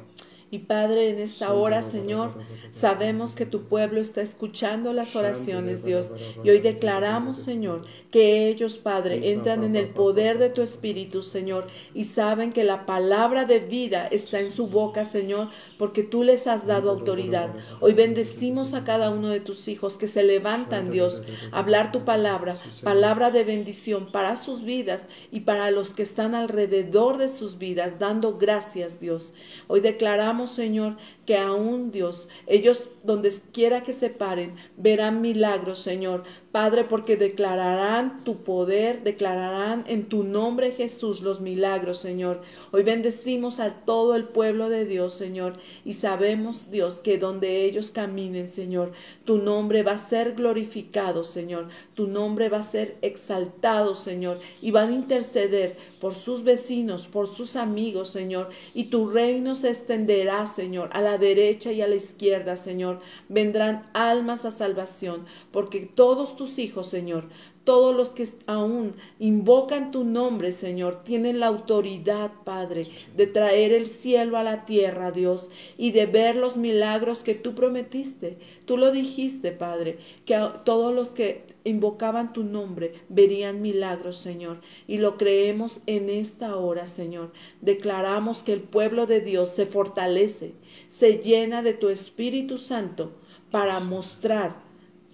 Y 0.48 0.60
Padre, 0.60 1.10
en 1.10 1.18
esta 1.18 1.52
hora, 1.54 1.82
Señor, 1.82 2.34
sabemos 2.70 3.34
que 3.34 3.46
tu 3.46 3.64
pueblo 3.64 4.00
está 4.00 4.22
escuchando 4.22 4.92
las 4.92 5.16
oraciones, 5.16 5.84
Dios. 5.84 6.12
Y 6.44 6.50
hoy 6.50 6.60
declaramos, 6.60 7.38
Señor, 7.38 7.82
que 8.12 8.48
ellos, 8.48 8.78
Padre, 8.78 9.32
entran 9.32 9.64
en 9.64 9.74
el 9.74 9.88
poder 9.88 10.38
de 10.38 10.48
tu 10.48 10.62
Espíritu, 10.62 11.22
Señor, 11.22 11.66
y 11.94 12.04
saben 12.04 12.52
que 12.52 12.62
la 12.62 12.86
palabra 12.86 13.44
de 13.44 13.58
vida 13.58 14.06
está 14.06 14.38
en 14.38 14.50
su 14.50 14.68
boca, 14.68 15.04
Señor, 15.04 15.48
porque 15.78 16.04
tú 16.04 16.22
les 16.22 16.46
has 16.46 16.64
dado 16.64 16.92
autoridad. 16.92 17.50
Hoy 17.80 17.94
bendecimos 17.94 18.72
a 18.72 18.84
cada 18.84 19.10
uno 19.10 19.30
de 19.30 19.40
tus 19.40 19.66
hijos 19.66 19.98
que 19.98 20.06
se 20.06 20.22
levantan, 20.22 20.92
Dios, 20.92 21.24
a 21.50 21.58
hablar 21.58 21.90
tu 21.90 22.04
palabra, 22.04 22.56
palabra 22.84 23.32
de 23.32 23.42
bendición 23.42 24.12
para 24.12 24.36
sus 24.36 24.62
vidas 24.62 25.08
y 25.32 25.40
para 25.40 25.72
los 25.72 25.92
que 25.92 26.04
están 26.04 26.36
alrededor 26.36 27.18
de 27.18 27.28
sus 27.28 27.58
vidas, 27.58 27.98
dando 27.98 28.38
gracias, 28.38 29.00
Dios. 29.00 29.34
Hoy 29.66 29.80
declaramos 29.80 30.35
Señor, 30.46 30.96
que 31.24 31.38
aún 31.38 31.90
Dios, 31.90 32.28
ellos 32.46 32.90
donde 33.02 33.32
quiera 33.52 33.82
que 33.82 33.92
se 33.92 34.10
paren, 34.10 34.56
verán 34.76 35.22
milagros, 35.22 35.78
Señor. 35.78 36.24
Padre, 36.56 36.84
porque 36.84 37.18
declararán 37.18 38.24
tu 38.24 38.38
poder, 38.38 39.02
declararán 39.02 39.84
en 39.88 40.06
tu 40.06 40.22
nombre 40.22 40.72
Jesús 40.72 41.20
los 41.20 41.42
milagros, 41.42 41.98
Señor. 41.98 42.40
Hoy 42.72 42.82
bendecimos 42.82 43.60
a 43.60 43.74
todo 43.84 44.14
el 44.14 44.24
pueblo 44.24 44.70
de 44.70 44.86
Dios, 44.86 45.12
Señor, 45.12 45.52
y 45.84 45.92
sabemos, 45.92 46.70
Dios, 46.70 47.02
que 47.02 47.18
donde 47.18 47.66
ellos 47.66 47.90
caminen, 47.90 48.48
Señor, 48.48 48.92
tu 49.26 49.36
nombre 49.36 49.82
va 49.82 49.92
a 49.92 49.98
ser 49.98 50.32
glorificado, 50.32 51.24
Señor. 51.24 51.68
Tu 51.92 52.06
nombre 52.06 52.48
va 52.48 52.60
a 52.60 52.62
ser 52.62 52.96
exaltado, 53.02 53.94
Señor, 53.94 54.40
y 54.62 54.70
van 54.70 54.88
a 54.88 54.94
interceder 54.94 55.76
por 56.00 56.14
sus 56.14 56.42
vecinos, 56.42 57.06
por 57.06 57.28
sus 57.28 57.56
amigos, 57.56 58.08
Señor, 58.08 58.48
y 58.72 58.84
tu 58.84 59.10
reino 59.10 59.56
se 59.56 59.68
extenderá, 59.68 60.46
Señor, 60.46 60.88
a 60.94 61.02
la 61.02 61.18
derecha 61.18 61.70
y 61.70 61.82
a 61.82 61.86
la 61.86 61.96
izquierda, 61.96 62.56
Señor. 62.56 63.00
Vendrán 63.28 63.90
almas 63.92 64.46
a 64.46 64.50
salvación, 64.50 65.26
porque 65.52 65.80
todos 65.80 66.34
tus 66.34 66.45
hijos, 66.58 66.88
Señor, 66.88 67.28
todos 67.64 67.96
los 67.96 68.10
que 68.10 68.28
aún 68.46 68.94
invocan 69.18 69.90
tu 69.90 70.04
nombre, 70.04 70.52
Señor, 70.52 71.02
tienen 71.02 71.40
la 71.40 71.48
autoridad, 71.48 72.30
Padre, 72.44 72.86
de 73.16 73.26
traer 73.26 73.72
el 73.72 73.88
cielo 73.88 74.38
a 74.38 74.44
la 74.44 74.64
tierra, 74.64 75.10
Dios, 75.10 75.50
y 75.76 75.90
de 75.90 76.06
ver 76.06 76.36
los 76.36 76.56
milagros 76.56 77.20
que 77.20 77.34
tú 77.34 77.56
prometiste. 77.56 78.38
Tú 78.66 78.76
lo 78.76 78.92
dijiste, 78.92 79.50
Padre, 79.50 79.98
que 80.24 80.40
todos 80.64 80.94
los 80.94 81.10
que 81.10 81.56
invocaban 81.64 82.32
tu 82.32 82.44
nombre 82.44 83.02
verían 83.08 83.60
milagros, 83.60 84.16
Señor. 84.18 84.60
Y 84.86 84.98
lo 84.98 85.16
creemos 85.16 85.80
en 85.86 86.08
esta 86.08 86.56
hora, 86.56 86.86
Señor. 86.86 87.32
Declaramos 87.60 88.44
que 88.44 88.52
el 88.52 88.60
pueblo 88.60 89.06
de 89.06 89.20
Dios 89.20 89.50
se 89.50 89.66
fortalece, 89.66 90.52
se 90.86 91.18
llena 91.18 91.62
de 91.62 91.74
tu 91.74 91.88
Espíritu 91.88 92.58
Santo 92.58 93.10
para 93.50 93.80
mostrar 93.80 94.54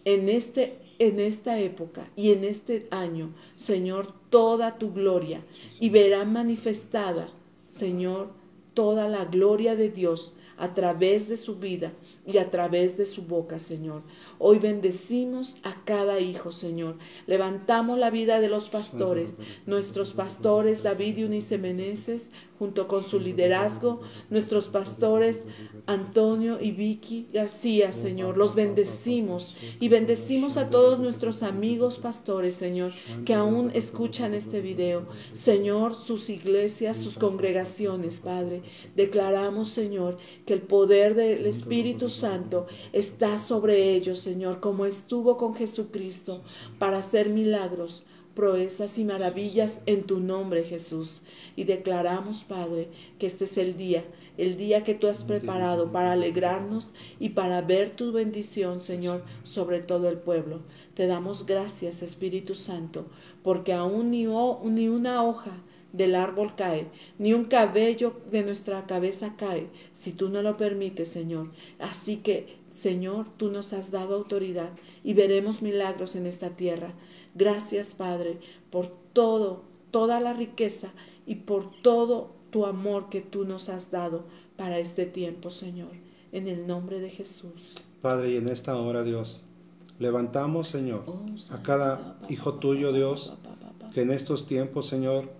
en 0.05 0.29
este 0.29 0.82
en 0.99 1.21
esta 1.21 1.59
época 1.59 2.09
y 2.17 2.31
en 2.33 2.45
este 2.45 2.87
año, 2.91 3.35
Señor, 3.57 4.13
toda 4.31 4.79
tu 4.79 4.93
gloria 4.93 5.45
y 5.81 5.91
verá 5.91 6.25
manifestada, 6.25 7.29
Señor, 7.71 8.31
toda 8.75 9.09
la 9.09 9.25
gloria 9.25 9.77
de 9.77 9.91
Dios 9.91 10.35
a 10.57 10.75
través 10.75 11.29
de 11.29 11.37
su 11.37 11.57
vida 11.57 11.93
y 12.25 12.39
a 12.39 12.51
través 12.51 12.97
de 12.97 13.07
su 13.07 13.23
boca, 13.23 13.59
Señor. 13.59 14.03
Hoy 14.39 14.59
bendecimos 14.59 15.59
a 15.65 15.85
cada 15.85 16.21
hijo, 16.21 16.53
Señor. 16.53 16.99
Levantamos 17.27 17.99
la 17.99 18.11
vida 18.11 18.41
de 18.41 18.49
los 18.49 18.69
pastores, 18.69 19.39
nuestros 19.67 20.13
pastores 20.13 20.83
David 20.83 21.19
y 21.19 21.25
Unice 21.25 21.59
Meneses, 21.59 22.31
junto 22.62 22.87
con 22.87 23.03
su 23.03 23.18
liderazgo, 23.18 24.03
nuestros 24.31 24.68
pastores 24.68 25.42
Antonio 25.87 26.61
y 26.61 26.70
Vicky 26.70 27.27
García, 27.33 27.92
Señor. 27.92 28.37
Los 28.37 28.55
bendecimos 28.55 29.57
y 29.81 29.88
bendecimos 29.88 30.57
a 30.57 30.70
todos 30.70 31.01
nuestros 31.01 31.42
amigos 31.42 31.98
pastores, 31.98 32.55
Señor, 32.55 32.92
que 33.27 33.35
aún 33.35 33.72
escuchan 33.75 34.33
este 34.33 34.61
video. 34.61 35.09
Señor, 35.33 35.96
sus 35.96 36.31
iglesias, 36.31 36.98
sus 36.98 37.18
congregaciones, 37.18 38.18
Padre. 38.18 38.62
Declaramos, 38.94 39.68
Señor, 39.68 40.18
que 40.46 40.55
el 40.55 40.62
poder 40.62 41.16
del 41.16 41.46
Espíritu 41.46 42.09
Santo 42.09 42.68
está 42.92 43.40
sobre 43.40 43.92
ellos, 43.96 44.20
Señor, 44.20 44.61
como 44.61 44.87
estuvo 44.87 45.37
con 45.37 45.57
Jesucristo, 45.57 46.44
para 46.79 46.98
hacer 46.98 47.29
milagros 47.29 48.05
proezas 48.35 48.99
y 48.99 49.05
maravillas 49.05 49.83
en 49.87 50.05
tu 50.05 50.21
nombre, 50.21 50.64
Jesús. 50.64 51.23
Y 51.57 51.64
declaramos, 51.64 52.45
Padre, 52.45 52.88
que 53.18 53.27
este 53.27 53.45
es 53.45 53.59
el 53.59 53.77
día, 53.77 54.05
el 54.38 54.57
día 54.57 54.85
que 54.85 54.95
tú 54.95 55.09
has 55.09 55.25
preparado 55.25 55.92
para 55.92 56.12
alegrarnos 56.12 56.92
y 57.21 57.31
para 57.31 57.61
ver 57.61 57.90
tu 57.90 58.12
bendición, 58.12 58.81
Señor, 58.81 59.25
sobre 59.45 59.81
todo 59.81 60.09
el 60.09 60.18
pueblo. 60.18 60.61
Te 60.95 61.07
damos 61.07 61.47
gracias, 61.47 62.03
Espíritu 62.03 62.55
Santo, 62.55 63.07
porque 63.42 63.73
aún 63.73 64.11
ni, 64.11 64.27
ni 64.27 64.88
una 64.88 65.25
hoja 65.25 65.62
del 65.92 66.14
árbol 66.14 66.55
cae, 66.57 66.87
ni 67.18 67.35
un 67.35 67.45
cabello 67.45 68.14
de 68.31 68.42
nuestra 68.42 68.87
cabeza 68.87 69.35
cae, 69.37 69.68
si 69.92 70.12
tú 70.12 70.31
no 70.31 70.42
lo 70.42 70.57
permites, 70.57 71.09
Señor. 71.09 71.51
Así 71.79 72.16
que, 72.18 72.57
Señor, 72.71 73.27
tú 73.37 73.51
nos 73.51 73.75
has 73.75 73.90
dado 73.90 74.14
autoridad 74.14 74.71
y 75.05 75.12
veremos 75.12 75.61
milagros 75.61 76.16
en 76.16 76.27
esta 76.27 76.51
tierra. 76.51 76.95
Gracias, 77.35 77.95
Padre, 77.95 78.38
por 78.71 78.88
todo, 79.12 79.62
toda 79.90 80.21
la 80.21 80.33
riqueza 80.33 80.92
y 81.27 81.37
por 81.37 81.71
todo 81.83 82.33
tu 82.51 82.66
amor 82.66 83.09
que 83.09 83.21
tú 83.21 83.45
nos 83.45 83.68
has 83.68 83.90
dado 83.90 84.25
para 84.57 84.79
este 84.79 85.07
tiempo, 85.07 85.51
Señor. 85.51 85.90
En 86.33 86.49
el 86.49 86.66
nombre 86.66 87.01
de 87.01 87.11
Jesús. 87.11 87.83
Padre, 88.01 88.33
y 88.33 88.37
en 88.37 88.49
esta 88.49 88.77
hora, 88.77 89.05
Dios, 89.05 89.45
levantamos, 89.99 90.68
Señor, 90.68 91.05
oh, 91.07 91.27
a 91.51 91.62
cada 91.62 92.18
hijo 92.29 92.55
tuyo, 92.55 92.92
Dios, 92.92 93.35
que 93.95 94.03
en 94.03 94.11
estos 94.11 94.47
tiempos, 94.47 94.87
Señor, 94.87 95.31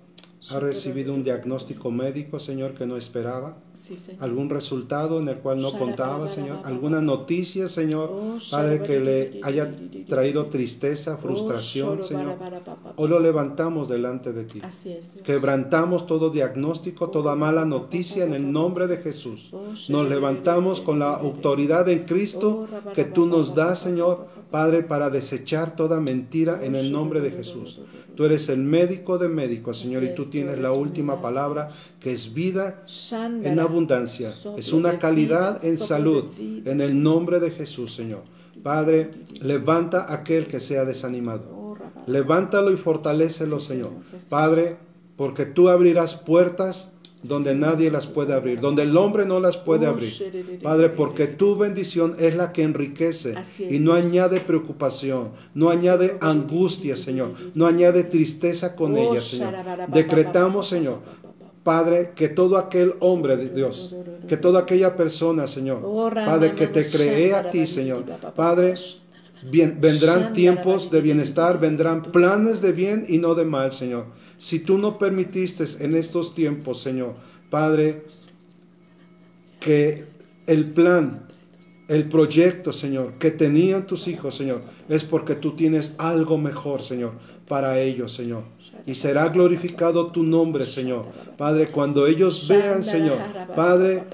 ha 0.51 0.61
recibido 0.61 1.15
un 1.15 1.25
diagnóstico 1.25 1.91
médico, 1.91 2.39
Señor, 2.39 2.75
que 2.75 2.87
no 2.87 2.97
esperaba, 2.97 3.57
Sí, 3.75 3.97
Señor. 3.97 4.23
algún 4.23 4.51
resultado 4.51 5.19
en 5.21 5.29
el 5.29 5.37
cual 5.39 5.61
no 5.61 5.73
contaba, 5.73 6.29
Señor, 6.29 6.59
alguna 6.65 7.01
noticia, 7.01 7.69
Señor, 7.69 8.11
Oh, 8.13 8.39
Padre, 8.51 8.83
que 8.83 9.01
le 9.01 9.41
haya 9.43 9.73
traído 10.09 10.47
tristeza, 10.47 11.17
frustración, 11.17 12.01
Oh, 12.01 12.05
Señor. 12.05 12.25
shorobarabarapapa. 12.25 12.93
Hoy 12.97 13.09
lo 13.09 13.19
levantamos 13.21 13.89
delante 13.89 14.33
de 14.33 14.45
ti. 14.45 14.61
Así 14.63 14.93
es, 14.93 15.15
Dios. 15.15 15.25
Quebrantamos 15.27 16.07
todo 16.07 16.31
diagnóstico, 16.31 17.11
toda 17.11 17.35
mala 17.35 17.65
noticia 17.65 18.25
en 18.25 18.35
el 18.35 18.53
nombre 18.53 18.87
de 18.87 18.99
Jesús. 18.99 19.51
Nos 19.89 20.09
levantamos 20.09 20.81
con 20.81 20.99
la 20.99 21.15
autoridad 21.15 21.89
en 21.89 22.05
Cristo 22.05 22.67
que 22.95 23.05
tú 23.05 23.27
nos 23.27 23.55
das, 23.55 23.79
Señor, 23.81 24.27
Padre, 24.51 24.83
para 24.83 25.09
desechar 25.09 25.77
toda 25.77 25.99
mentira 25.99 26.63
en 26.63 26.77
el 26.77 26.93
nombre 26.93 27.21
de 27.23 27.31
Jesús. 27.31 27.81
Tú 28.15 28.27
eres 28.27 28.51
el 28.51 28.59
médico 28.59 29.17
de 29.17 29.29
médicos, 29.29 29.79
Señor, 29.79 30.03
y 30.05 30.15
tú 30.15 30.27
tienes 30.27 30.59
la 30.59 30.73
última 30.73 31.23
palabra 31.23 31.71
que 31.99 32.13
es 32.13 32.35
vida 32.35 32.85
en 33.43 33.59
abundancia. 33.63 34.31
Es 34.57 34.73
una 34.73 34.99
calidad 34.99 35.65
en 35.65 35.79
salud 35.79 36.25
en 36.39 36.81
el 36.81 37.03
nombre 37.03 37.41
de 37.41 37.51
Jesús, 37.51 37.95
Señor. 37.95 38.23
Padre, 38.63 39.11
levanta 39.41 40.03
a 40.05 40.15
aquel 40.15 40.47
que 40.47 40.61
sea 40.61 40.85
desanimado. 40.85 41.77
Levántalo 42.07 42.73
y 42.73 42.77
fortalécelo, 42.77 43.59
Sí, 43.61 43.69
Señor. 43.69 43.91
Padre, 44.29 44.77
porque 45.17 45.47
tú 45.47 45.69
abrirás 45.69 46.15
puertas 46.15 46.93
donde 47.23 47.55
nadie 47.55 47.91
las 47.91 48.09
puede 48.09 48.35
abrir, 48.35 48.61
donde 48.61 48.83
el 48.83 48.97
hombre 48.97 49.25
no 49.25 49.39
las 49.39 49.57
puede 49.57 49.87
Oh, 49.87 49.91
abrir. 49.91 50.59
Padre, 50.61 50.89
porque 50.89 51.29
tu 51.29 51.55
bendición 51.57 52.17
es 52.19 52.35
la 52.35 52.53
que 52.53 52.65
enriquece 52.65 53.35
y 53.71 53.79
no 53.79 53.93
añade 53.93 54.41
preocupación, 54.41 55.29
no 55.55 55.71
añade 55.71 56.19
angustia, 56.21 56.97
Señor, 56.97 57.35
no 57.55 57.67
añade 57.67 58.03
tristeza 58.05 58.75
con 58.75 58.95
Oh, 58.95 59.13
ella, 59.13 59.21
Señor. 59.21 59.55
Decretamos, 59.93 60.67
Señor, 60.69 60.99
Padre, 61.63 62.13
que 62.17 62.29
todo 62.29 62.59
aquel 62.59 62.95
hombre 63.01 63.37
de 63.37 63.49
Dios, 63.49 63.95
que 64.27 64.37
toda 64.37 64.61
aquella 64.61 64.97
persona, 64.97 65.47
Señor, 65.47 65.83
Oh, 65.85 66.11
Padre, 66.11 66.55
que 66.55 66.67
te 66.67 66.85
cree 66.85 67.35
a 67.35 67.51
ti, 67.51 67.67
Señor, 67.67 68.05
Padre, 68.35 68.75
Bien, 69.51 69.79
vendrán 69.81 70.33
tiempos 70.35 70.91
de 70.91 71.01
bienestar, 71.01 71.59
vendrán 71.59 72.03
planes 72.13 72.63
de 72.63 72.71
bien 72.71 73.05
y 73.09 73.19
no 73.19 73.35
de 73.35 73.45
mal, 73.45 73.73
Señor. 73.73 74.07
Si 74.39 74.61
tú 74.61 74.79
no 74.79 74.99
permitiste 74.99 75.65
en 75.81 75.97
estos 75.97 76.35
tiempos, 76.35 76.81
Señor, 76.81 77.15
Padre, 77.51 78.05
que 79.59 80.05
el 80.47 80.71
plan, 80.71 81.29
el 81.93 82.09
proyecto, 82.09 82.73
Señor, 82.73 83.13
que 83.19 83.31
tenían 83.31 83.87
tus 83.87 84.09
hijos, 84.09 84.35
Señor, 84.35 84.63
es 84.89 85.05
porque 85.05 85.35
tú 85.35 85.53
tienes 85.53 85.95
algo 85.99 86.39
mejor, 86.39 86.81
Señor, 86.81 87.13
para 87.47 87.79
ellos, 87.79 88.15
Señor. 88.15 88.45
Y 88.87 88.95
será 88.95 89.29
glorificado 89.29 90.07
tu 90.07 90.23
nombre, 90.23 90.65
Señor. 90.65 91.05
Padre, 91.37 91.69
cuando 91.69 92.07
ellos 92.07 92.49
vean, 92.49 92.83
Señor, 92.83 93.19
Padre, 93.55 94.05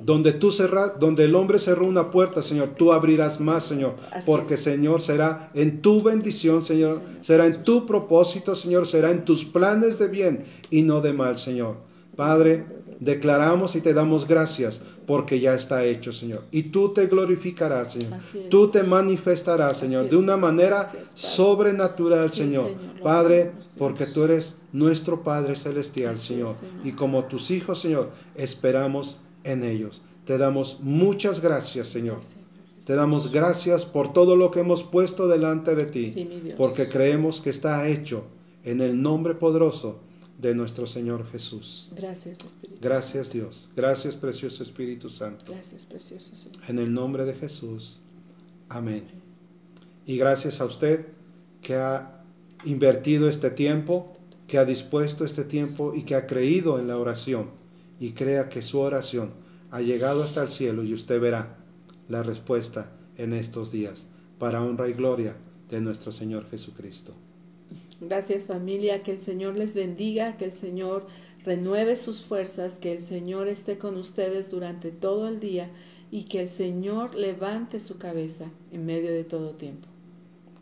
donde 0.00 0.34
tú 0.34 0.52
cerras, 0.52 0.92
donde 1.00 1.24
el 1.24 1.34
hombre 1.34 1.58
cerró 1.58 1.84
una 1.84 2.12
puerta, 2.12 2.42
Señor, 2.42 2.74
tú 2.76 2.92
abrirás 2.92 3.40
más, 3.40 3.64
Señor, 3.64 3.96
Así 4.12 4.24
porque 4.24 4.54
es. 4.54 4.62
Señor 4.62 5.00
será 5.00 5.50
en 5.54 5.82
tu 5.82 6.00
bendición, 6.00 6.64
Señor, 6.64 7.00
será 7.22 7.46
en 7.46 7.64
tu 7.64 7.86
propósito, 7.86 8.54
Señor, 8.54 8.86
será 8.86 9.10
en 9.10 9.24
tus 9.24 9.44
planes 9.44 9.98
de 9.98 10.06
bien 10.06 10.44
y 10.70 10.82
no 10.82 11.00
de 11.00 11.12
mal, 11.12 11.38
Señor. 11.38 11.74
Padre, 12.14 12.64
declaramos 13.00 13.76
y 13.76 13.80
te 13.80 13.94
damos 13.94 14.26
gracias 14.26 14.80
porque 15.06 15.40
ya 15.40 15.54
está 15.54 15.84
hecho, 15.84 16.12
Señor. 16.12 16.44
Y 16.50 16.64
tú 16.64 16.92
te 16.92 17.06
glorificarás, 17.06 17.92
Señor. 17.92 18.18
Tú 18.48 18.68
te 18.68 18.82
manifestarás, 18.82 19.78
Señor, 19.78 20.08
de 20.08 20.16
una 20.16 20.36
manera 20.36 20.90
es, 21.00 21.10
sobrenatural, 21.14 22.30
Sí, 22.30 22.38
Señor. 22.38 22.70
Padre, 23.02 23.52
porque 23.76 24.06
tú 24.06 24.24
eres 24.24 24.56
nuestro 24.72 25.22
Padre 25.22 25.56
celestial, 25.56 26.16
Señor. 26.16 26.50
es, 26.50 26.56
Señor. 26.56 26.86
Y 26.86 26.92
como 26.92 27.24
tus 27.24 27.50
hijos, 27.50 27.80
Señor, 27.80 28.10
esperamos 28.34 29.20
en 29.44 29.64
ellos. 29.64 30.02
Te 30.24 30.38
damos 30.38 30.78
muchas 30.80 31.40
gracias, 31.40 31.88
Señor. 31.88 32.18
Sí. 32.22 32.36
Te 32.86 32.94
damos 32.94 33.32
gracias 33.32 33.86
por 33.86 34.12
todo 34.12 34.36
lo 34.36 34.50
que 34.50 34.60
hemos 34.60 34.82
puesto 34.82 35.26
delante 35.26 35.74
de 35.74 35.86
ti, 35.86 36.10
Sí, 36.10 36.28
porque 36.58 36.88
creemos 36.88 37.40
que 37.40 37.48
está 37.48 37.88
hecho 37.88 38.24
en 38.62 38.82
el 38.82 39.00
nombre 39.00 39.34
poderoso 39.34 40.00
de 40.38 40.54
nuestro 40.54 40.86
Señor 40.86 41.26
Jesús. 41.30 41.90
Gracias, 41.94 42.44
Espíritu. 42.44 42.80
Gracias 42.80 43.32
Dios, 43.32 43.68
gracias 43.76 44.16
precioso 44.16 44.62
Espíritu 44.62 45.08
Santo. 45.08 45.46
Gracias, 45.48 45.86
precioso 45.86 46.36
Señor. 46.36 46.58
En 46.68 46.78
el 46.78 46.92
nombre 46.92 47.24
de 47.24 47.34
Jesús. 47.34 48.00
Amén. 48.68 49.04
Y 50.06 50.16
gracias 50.16 50.60
a 50.60 50.66
usted 50.66 51.06
que 51.60 51.76
ha 51.76 52.22
invertido 52.64 53.28
este 53.28 53.50
tiempo, 53.50 54.16
que 54.46 54.58
ha 54.58 54.64
dispuesto 54.64 55.24
este 55.24 55.44
tiempo 55.44 55.94
y 55.94 56.02
que 56.02 56.14
ha 56.14 56.26
creído 56.26 56.78
en 56.78 56.88
la 56.88 56.98
oración. 56.98 57.50
Y 58.00 58.12
crea 58.12 58.48
que 58.48 58.60
su 58.60 58.80
oración 58.80 59.32
ha 59.70 59.80
llegado 59.80 60.24
hasta 60.24 60.42
el 60.42 60.48
cielo 60.48 60.82
y 60.82 60.92
usted 60.92 61.20
verá 61.20 61.56
la 62.08 62.22
respuesta 62.22 62.92
en 63.16 63.32
estos 63.32 63.70
días 63.70 64.06
para 64.38 64.62
honra 64.62 64.88
y 64.88 64.92
gloria 64.92 65.36
de 65.70 65.80
nuestro 65.80 66.12
Señor 66.12 66.48
Jesucristo. 66.50 67.14
Gracias 68.08 68.44
familia, 68.44 69.02
que 69.02 69.12
el 69.12 69.20
Señor 69.20 69.56
les 69.56 69.74
bendiga, 69.74 70.36
que 70.36 70.46
el 70.46 70.52
Señor 70.52 71.06
renueve 71.44 71.96
sus 71.96 72.24
fuerzas, 72.24 72.78
que 72.78 72.92
el 72.92 73.00
Señor 73.00 73.48
esté 73.48 73.78
con 73.78 73.96
ustedes 73.96 74.50
durante 74.50 74.90
todo 74.90 75.28
el 75.28 75.40
día 75.40 75.70
y 76.10 76.24
que 76.24 76.40
el 76.40 76.48
Señor 76.48 77.14
levante 77.14 77.80
su 77.80 77.98
cabeza 77.98 78.50
en 78.72 78.86
medio 78.86 79.10
de 79.10 79.24
todo 79.24 79.56
tiempo. 79.56 79.88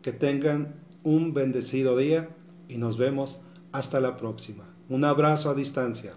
Que 0.01 0.11
tengan 0.11 0.75
un 1.03 1.33
bendecido 1.33 1.97
día 1.97 2.29
y 2.67 2.77
nos 2.77 2.97
vemos 2.97 3.41
hasta 3.71 3.99
la 3.99 4.17
próxima. 4.17 4.63
Un 4.89 5.05
abrazo 5.05 5.49
a 5.49 5.53
distancia. 5.53 6.13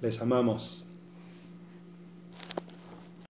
Les 0.00 0.20
amamos. 0.20 0.89